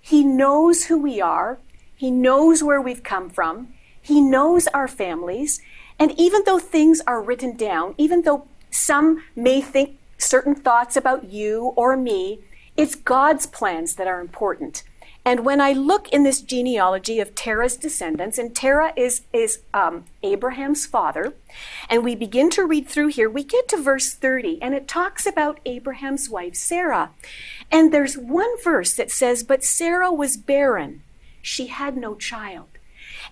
He 0.00 0.24
knows 0.24 0.86
who 0.86 0.98
we 0.98 1.20
are. 1.20 1.58
He 2.00 2.10
knows 2.10 2.62
where 2.62 2.80
we've 2.80 3.02
come 3.02 3.28
from. 3.28 3.74
He 4.00 4.22
knows 4.22 4.66
our 4.68 4.88
families. 4.88 5.60
And 5.98 6.18
even 6.18 6.44
though 6.46 6.58
things 6.58 7.02
are 7.06 7.20
written 7.20 7.58
down, 7.58 7.94
even 7.98 8.22
though 8.22 8.48
some 8.70 9.22
may 9.36 9.60
think 9.60 9.98
certain 10.16 10.54
thoughts 10.54 10.96
about 10.96 11.24
you 11.24 11.74
or 11.76 11.98
me, 11.98 12.40
it's 12.74 12.94
God's 12.94 13.44
plans 13.44 13.96
that 13.96 14.06
are 14.06 14.22
important. 14.22 14.82
And 15.26 15.44
when 15.44 15.60
I 15.60 15.72
look 15.74 16.08
in 16.08 16.22
this 16.22 16.40
genealogy 16.40 17.20
of 17.20 17.34
Terah's 17.34 17.76
descendants, 17.76 18.38
and 18.38 18.56
Terah 18.56 18.94
is, 18.96 19.20
is 19.34 19.58
um, 19.74 20.06
Abraham's 20.22 20.86
father, 20.86 21.34
and 21.90 22.02
we 22.02 22.14
begin 22.14 22.48
to 22.52 22.64
read 22.64 22.88
through 22.88 23.08
here, 23.08 23.28
we 23.28 23.44
get 23.44 23.68
to 23.68 23.76
verse 23.76 24.14
30, 24.14 24.62
and 24.62 24.72
it 24.72 24.88
talks 24.88 25.26
about 25.26 25.60
Abraham's 25.66 26.30
wife, 26.30 26.54
Sarah. 26.54 27.10
And 27.70 27.92
there's 27.92 28.16
one 28.16 28.58
verse 28.64 28.94
that 28.94 29.10
says, 29.10 29.42
But 29.42 29.64
Sarah 29.64 30.10
was 30.10 30.38
barren 30.38 31.02
she 31.42 31.66
had 31.68 31.96
no 31.96 32.14
child. 32.14 32.68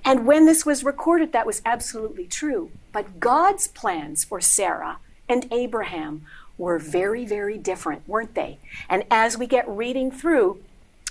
And 0.04 0.26
when 0.26 0.46
this 0.46 0.64
was 0.64 0.84
recorded, 0.84 1.32
that 1.32 1.46
was 1.46 1.62
absolutely 1.64 2.26
true. 2.26 2.70
But 2.92 3.20
God's 3.20 3.68
plans 3.68 4.24
for 4.24 4.40
Sarah 4.40 4.98
and 5.28 5.46
Abraham 5.52 6.24
were 6.56 6.78
very, 6.78 7.24
very 7.24 7.56
different, 7.58 8.06
weren't 8.08 8.34
they? 8.34 8.58
And 8.88 9.04
as 9.10 9.38
we 9.38 9.46
get 9.46 9.68
reading 9.68 10.10
through, 10.10 10.60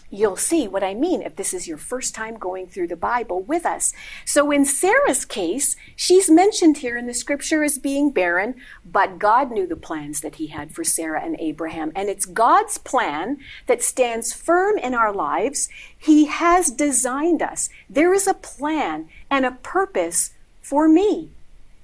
you'll 0.10 0.38
see 0.38 0.67
what 0.67 0.84
I 0.84 0.93
mean 0.93 1.22
if 1.22 1.36
this 1.36 1.54
is 1.54 1.67
your 1.67 1.78
first 1.78 2.15
time 2.15 2.38
going 2.38 2.67
through 2.67 2.88
the 2.88 2.96
Bible 2.96 3.41
with 3.41 3.65
us. 3.65 3.93
So 4.26 4.52
in 4.52 4.65
Sarah's 4.65 5.26
case, 5.26 5.76
she's 5.96 6.30
mentioned 6.30 6.78
here 6.78 6.98
in 6.98 7.08
the 7.08 7.13
scripture 7.13 7.63
as 7.63 7.78
being 7.78 8.12
barren, 8.12 8.56
but 8.86 9.20
God 9.20 9.52
knew 9.52 9.67
the 9.67 9.76
plans 9.76 10.22
that 10.22 10.36
he 10.36 10.48
had 10.48 10.72
for 10.72 10.84
Sarah 10.84 11.24
and 11.24 11.36
Abraham. 11.39 11.91
And 11.96 12.10
it's 12.10 12.26
God's 12.26 12.78
plan 12.78 13.38
that 13.65 13.84
stands 13.84 14.34
firm 14.34 14.78
in 14.78 14.93
our 14.93 15.13
lives. 15.13 15.67
He 15.98 16.26
has 16.26 16.72
designed 16.72 17.41
us. 17.41 17.70
There 17.89 18.13
is 18.13 18.28
a 18.28 18.34
plan 18.34 19.10
and 19.30 19.46
a 19.46 19.52
purpose 19.52 20.32
for 20.62 20.88
me. 20.88 21.32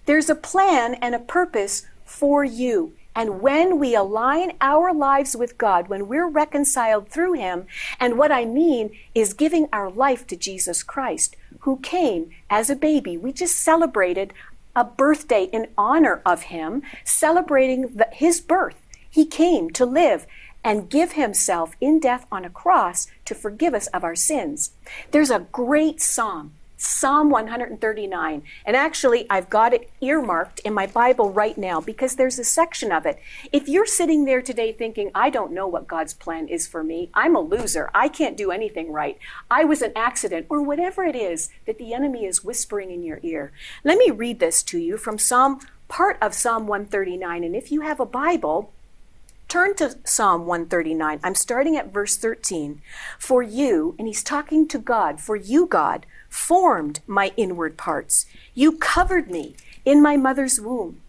There's 0.06 0.30
a 0.30 0.36
plan 0.36 0.96
and 0.96 1.14
a 1.16 1.20
purpose 1.20 1.86
for 2.06 2.44
you. 2.44 2.94
And 3.16 3.42
when 3.42 3.80
we 3.80 3.96
align 3.96 4.54
our 4.60 4.94
lives 4.94 5.36
with 5.36 5.58
God, 5.58 5.88
when 5.88 6.08
we're 6.08 6.28
reconciled 6.28 7.10
through 7.10 7.34
Him, 7.34 7.68
and 8.00 8.18
what 8.18 8.32
I 8.32 8.46
mean 8.46 8.92
is 9.14 9.34
giving 9.34 9.68
our 9.72 9.90
life 9.90 10.26
to 10.28 10.36
Jesus 10.36 10.82
Christ, 10.82 11.36
who 11.60 11.78
came 11.78 12.32
as 12.50 12.70
a 12.70 12.76
baby. 12.76 13.18
We 13.18 13.32
just 13.32 13.56
celebrated 13.56 14.34
a 14.76 14.84
birthday 14.84 15.44
in 15.46 15.68
honor 15.78 16.22
of 16.26 16.44
Him, 16.44 16.82
celebrating 17.04 17.96
the, 17.96 18.08
His 18.12 18.42
birth. 18.42 18.82
He 19.10 19.26
came 19.26 19.70
to 19.72 19.86
live 19.86 20.26
and 20.64 20.90
give 20.90 21.14
Himself 21.14 21.76
in 21.80 22.00
death 22.00 22.26
on 22.32 22.46
a 22.46 22.50
cross 22.50 23.08
to 23.26 23.36
forgive 23.36 23.74
us 23.76 23.88
of 23.88 24.04
our 24.04 24.16
sins. 24.16 24.72
There's 25.12 25.30
a 25.30 25.48
great 25.52 26.02
psalm 26.02 26.54
Psalm 26.84 27.30
139. 27.30 28.44
And 28.66 28.76
actually, 28.76 29.26
I've 29.30 29.50
got 29.50 29.74
it 29.74 29.90
earmarked 30.02 30.60
in 30.60 30.74
my 30.74 30.86
Bible 30.86 31.32
right 31.32 31.58
now 31.58 31.80
because 31.80 32.16
there's 32.16 32.38
a 32.38 32.44
section 32.44 32.92
of 32.92 33.06
it. 33.06 33.20
If 33.54 33.70
you're 33.70 33.86
sitting 33.86 34.26
there 34.26 34.42
today 34.42 34.74
thinking, 34.74 35.10
I 35.16 35.30
don't 35.30 35.54
know 35.54 35.66
what 35.66 35.88
God's 35.88 36.14
plan 36.14 36.50
is 36.50 36.68
for 36.68 36.84
me, 36.84 37.10
I'm 37.14 37.38
a 37.38 37.40
loser, 37.40 37.90
I 37.94 38.10
can't 38.10 38.36
do 38.36 38.52
anything 38.52 38.92
right, 38.92 39.18
I 39.50 39.64
was 39.64 39.82
an 39.82 39.94
accident, 39.96 40.48
or 40.50 40.62
whatever 40.62 41.06
it 41.06 41.16
is 41.16 41.50
that 41.66 41.78
the 41.78 41.94
enemy 41.94 42.26
is 42.26 42.44
whispering 42.44 42.92
in 42.92 43.04
your 43.04 43.22
ear, 43.24 43.54
let 43.86 43.98
me 43.98 44.12
read 44.12 44.40
this 44.40 44.62
to 44.64 44.78
you 44.78 44.98
from 44.98 45.18
Psalm, 45.18 45.60
part 45.88 46.18
of 46.22 46.34
Psalm 46.34 46.68
139. 46.68 47.46
And 47.46 47.56
if 47.56 47.72
you 47.72 47.82
have 47.82 48.02
a 48.02 48.06
Bible, 48.06 48.74
Turn 49.50 49.76
to 49.76 49.98
Psalm 50.04 50.48
139. 50.48 51.20
I'm 51.24 51.36
starting 51.36 51.78
at 51.78 51.94
verse 51.94 52.18
13. 52.18 52.82
For 53.20 53.44
you, 53.44 53.94
and 54.00 54.08
he's 54.08 54.24
talking 54.24 54.68
to 54.70 54.80
God, 54.80 55.22
for 55.22 55.36
you, 55.36 55.68
God, 55.68 56.08
formed 56.34 57.00
my 57.06 57.32
inward 57.38 57.78
parts. 57.78 58.26
You 58.56 58.72
covered 58.78 59.30
me 59.30 59.56
in 59.86 60.02
my 60.02 60.18
mother's 60.18 60.60
womb. 60.60 61.00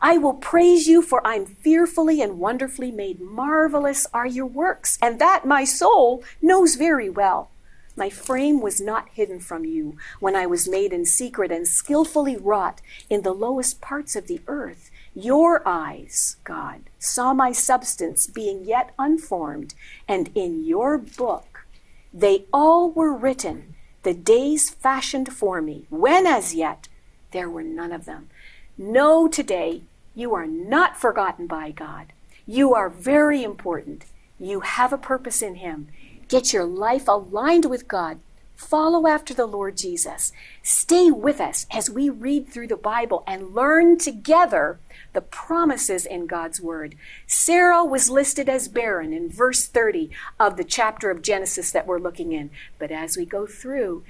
I 0.00 0.18
will 0.18 0.34
praise 0.34 0.86
you, 0.86 1.02
for 1.02 1.26
I'm 1.26 1.44
fearfully 1.44 2.22
and 2.22 2.38
wonderfully 2.38 2.92
made. 2.92 3.20
Marvelous 3.20 4.06
are 4.14 4.26
your 4.26 4.46
works, 4.46 4.96
and 5.02 5.18
that 5.18 5.44
my 5.44 5.64
soul 5.64 6.22
knows 6.40 6.76
very 6.76 7.10
well. 7.10 7.50
My 7.96 8.08
frame 8.08 8.60
was 8.60 8.80
not 8.80 9.08
hidden 9.14 9.40
from 9.40 9.64
you 9.64 9.96
when 10.20 10.36
I 10.36 10.46
was 10.46 10.68
made 10.68 10.92
in 10.92 11.04
secret 11.04 11.50
and 11.50 11.66
skillfully 11.66 12.36
wrought 12.36 12.80
in 13.10 13.22
the 13.22 13.34
lowest 13.34 13.80
parts 13.80 14.14
of 14.14 14.28
the 14.28 14.40
earth. 14.46 14.92
Your 15.12 15.66
eyes, 15.66 16.36
God, 16.44 16.82
saw 17.00 17.34
my 17.34 17.50
substance 17.50 18.28
being 18.28 18.64
yet 18.64 18.94
unformed, 18.96 19.74
and 20.06 20.30
in 20.36 20.64
your 20.64 20.96
book 20.96 21.66
they 22.14 22.44
all 22.52 22.92
were 22.92 23.12
written, 23.12 23.74
the 24.02 24.14
days 24.14 24.70
fashioned 24.70 25.32
for 25.32 25.60
me, 25.60 25.86
when 25.90 26.26
as 26.26 26.54
yet 26.54 26.88
there 27.32 27.50
were 27.50 27.62
none 27.62 27.92
of 27.92 28.04
them. 28.04 28.28
Know 28.76 29.28
today 29.28 29.82
you 30.14 30.34
are 30.34 30.46
not 30.46 30.96
forgotten 30.96 31.46
by 31.46 31.70
God. 31.70 32.12
You 32.46 32.74
are 32.74 32.88
very 32.88 33.42
important. 33.42 34.04
You 34.38 34.60
have 34.60 34.92
a 34.92 34.98
purpose 34.98 35.42
in 35.42 35.56
Him. 35.56 35.88
Get 36.28 36.52
your 36.52 36.64
life 36.64 37.08
aligned 37.08 37.66
with 37.66 37.88
God. 37.88 38.18
Follow 38.58 39.06
after 39.06 39.32
the 39.32 39.46
Lord 39.46 39.76
Jesus. 39.76 40.32
Stay 40.64 41.12
with 41.12 41.40
us 41.40 41.64
as 41.70 41.88
we 41.88 42.10
read 42.10 42.48
through 42.48 42.66
the 42.66 42.76
Bible 42.76 43.22
and 43.24 43.54
learn 43.54 43.98
together 43.98 44.80
the 45.12 45.20
promises 45.20 46.04
in 46.04 46.26
God's 46.26 46.60
Word. 46.60 46.96
Sarah 47.24 47.84
was 47.84 48.10
listed 48.10 48.48
as 48.48 48.66
barren 48.66 49.12
in 49.12 49.30
verse 49.30 49.68
30 49.68 50.10
of 50.40 50.56
the 50.56 50.64
chapter 50.64 51.08
of 51.08 51.22
Genesis 51.22 51.70
that 51.70 51.86
we're 51.86 52.00
looking 52.00 52.32
in. 52.32 52.50
But 52.80 52.90
as 52.90 53.16
we 53.16 53.24
go 53.24 53.46
through 53.46 54.02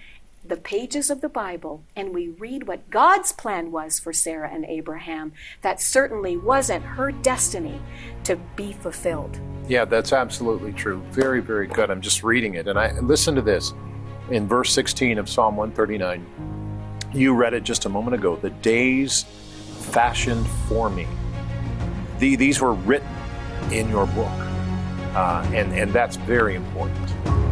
the 0.43 0.57
pages 0.57 1.11
of 1.11 1.21
the 1.21 1.29
Bible 1.29 1.83
and 1.95 2.15
we 2.15 2.29
read 2.29 2.67
what 2.67 2.89
God's 2.89 3.33
plan 3.33 3.71
was 3.71 3.99
for 3.99 4.15
Sarah 4.15 4.51
and 4.51 4.65
Abraham, 4.65 5.35
that 5.61 5.79
certainly 5.79 6.39
wasn't 6.39 6.85
her 6.85 7.13
destiny 7.13 7.83
to 8.25 8.37
be 8.57 8.73
fulfilled. 8.73 9.39
Yeah, 9.69 9.85
that's 9.85 10.15
absolutely 10.15 10.73
true. 10.73 11.03
Very, 11.11 11.43
very 11.43 11.67
good. 11.67 11.91
I'm 11.91 12.01
just 12.01 12.25
reading 12.25 12.55
it. 12.55 12.67
And 12.67 12.79
I 12.79 12.99
listen 13.01 13.35
to 13.35 13.43
this 13.43 13.75
in 14.31 14.47
verse 14.47 14.73
16 14.73 15.19
of 15.19 15.29
Psalm 15.29 15.57
139. 15.57 16.25
You 17.13 17.35
read 17.35 17.55
it 17.55 17.63
just 17.63 17.87
a 17.87 17.89
moment 17.89 18.15
ago. 18.15 18.37
The 18.37 18.51
days 18.51 19.25
fashioned 19.93 20.47
for 20.69 20.91
me. 20.91 21.07
The, 22.19 22.37
these 22.37 22.61
were 22.61 22.75
written 22.75 23.09
in 23.73 23.89
your 23.89 24.07
book. 24.07 24.31
Uh, 25.15 25.49
and, 25.55 25.73
and 25.73 25.93
that's 25.93 26.17
very 26.17 26.55
important. 26.55 27.48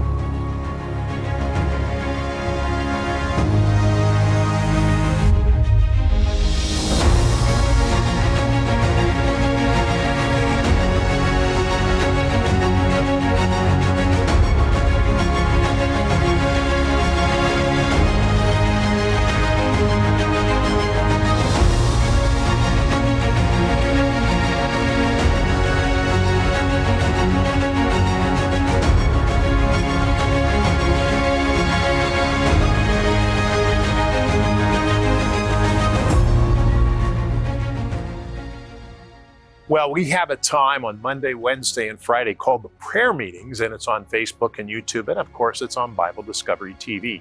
Well, 39.87 39.92
we 39.92 40.07
have 40.07 40.31
a 40.31 40.37
time 40.37 40.85
on 40.85 41.01
Monday, 41.01 41.35
Wednesday, 41.35 41.90
and 41.90 42.01
Friday 42.01 42.35
called 42.35 42.64
the 42.64 42.68
prayer 42.70 43.12
meetings, 43.12 43.61
and 43.61 43.72
it's 43.72 43.87
on 43.87 44.05
Facebook 44.07 44.59
and 44.59 44.68
YouTube, 44.68 45.07
and 45.07 45.16
of 45.16 45.33
course, 45.33 45.62
it's 45.62 45.77
on 45.77 45.94
Bible 45.94 46.25
Discovery 46.25 46.75
TV. 46.81 47.20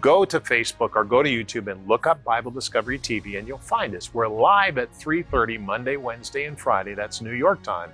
Go 0.00 0.24
to 0.24 0.38
Facebook 0.38 0.94
or 0.94 1.02
go 1.02 1.20
to 1.20 1.28
YouTube 1.28 1.66
and 1.66 1.84
look 1.88 2.06
up 2.06 2.22
Bible 2.22 2.52
Discovery 2.52 3.00
TV, 3.00 3.40
and 3.40 3.48
you'll 3.48 3.58
find 3.58 3.92
us. 3.96 4.14
We're 4.14 4.28
live 4.28 4.78
at 4.78 4.94
3:30 4.94 5.58
Monday, 5.58 5.96
Wednesday, 5.96 6.44
and 6.44 6.56
Friday. 6.56 6.94
That's 6.94 7.20
New 7.20 7.32
York 7.32 7.64
time, 7.64 7.90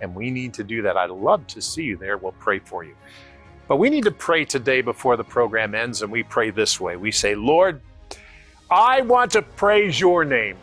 and 0.00 0.14
we 0.14 0.30
need 0.30 0.54
to 0.54 0.62
do 0.62 0.80
that. 0.82 0.96
I'd 0.96 1.10
love 1.10 1.44
to 1.48 1.60
see 1.60 1.82
you 1.82 1.96
there. 1.96 2.16
We'll 2.16 2.38
pray 2.38 2.60
for 2.60 2.84
you. 2.84 2.94
But 3.66 3.78
we 3.78 3.90
need 3.90 4.04
to 4.04 4.12
pray 4.12 4.44
today 4.44 4.82
before 4.82 5.16
the 5.16 5.24
program 5.24 5.74
ends, 5.74 6.02
and 6.02 6.12
we 6.12 6.22
pray 6.22 6.50
this 6.50 6.80
way. 6.80 6.94
We 6.94 7.10
say, 7.10 7.34
Lord, 7.34 7.80
I 8.70 9.00
want 9.00 9.32
to 9.32 9.42
praise 9.42 9.98
your 9.98 10.24
name. 10.24 10.58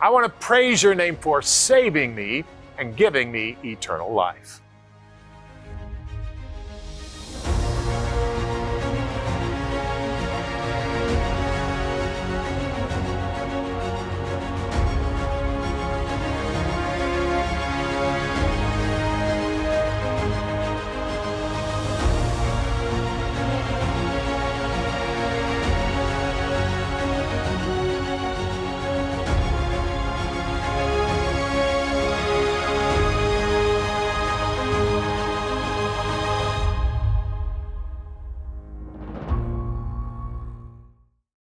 I 0.00 0.10
want 0.10 0.24
to 0.26 0.30
praise 0.44 0.82
your 0.82 0.94
name 0.94 1.16
for 1.16 1.40
saving 1.40 2.14
me 2.14 2.44
and 2.78 2.96
giving 2.96 3.30
me 3.30 3.56
eternal 3.64 4.12
life. 4.12 4.60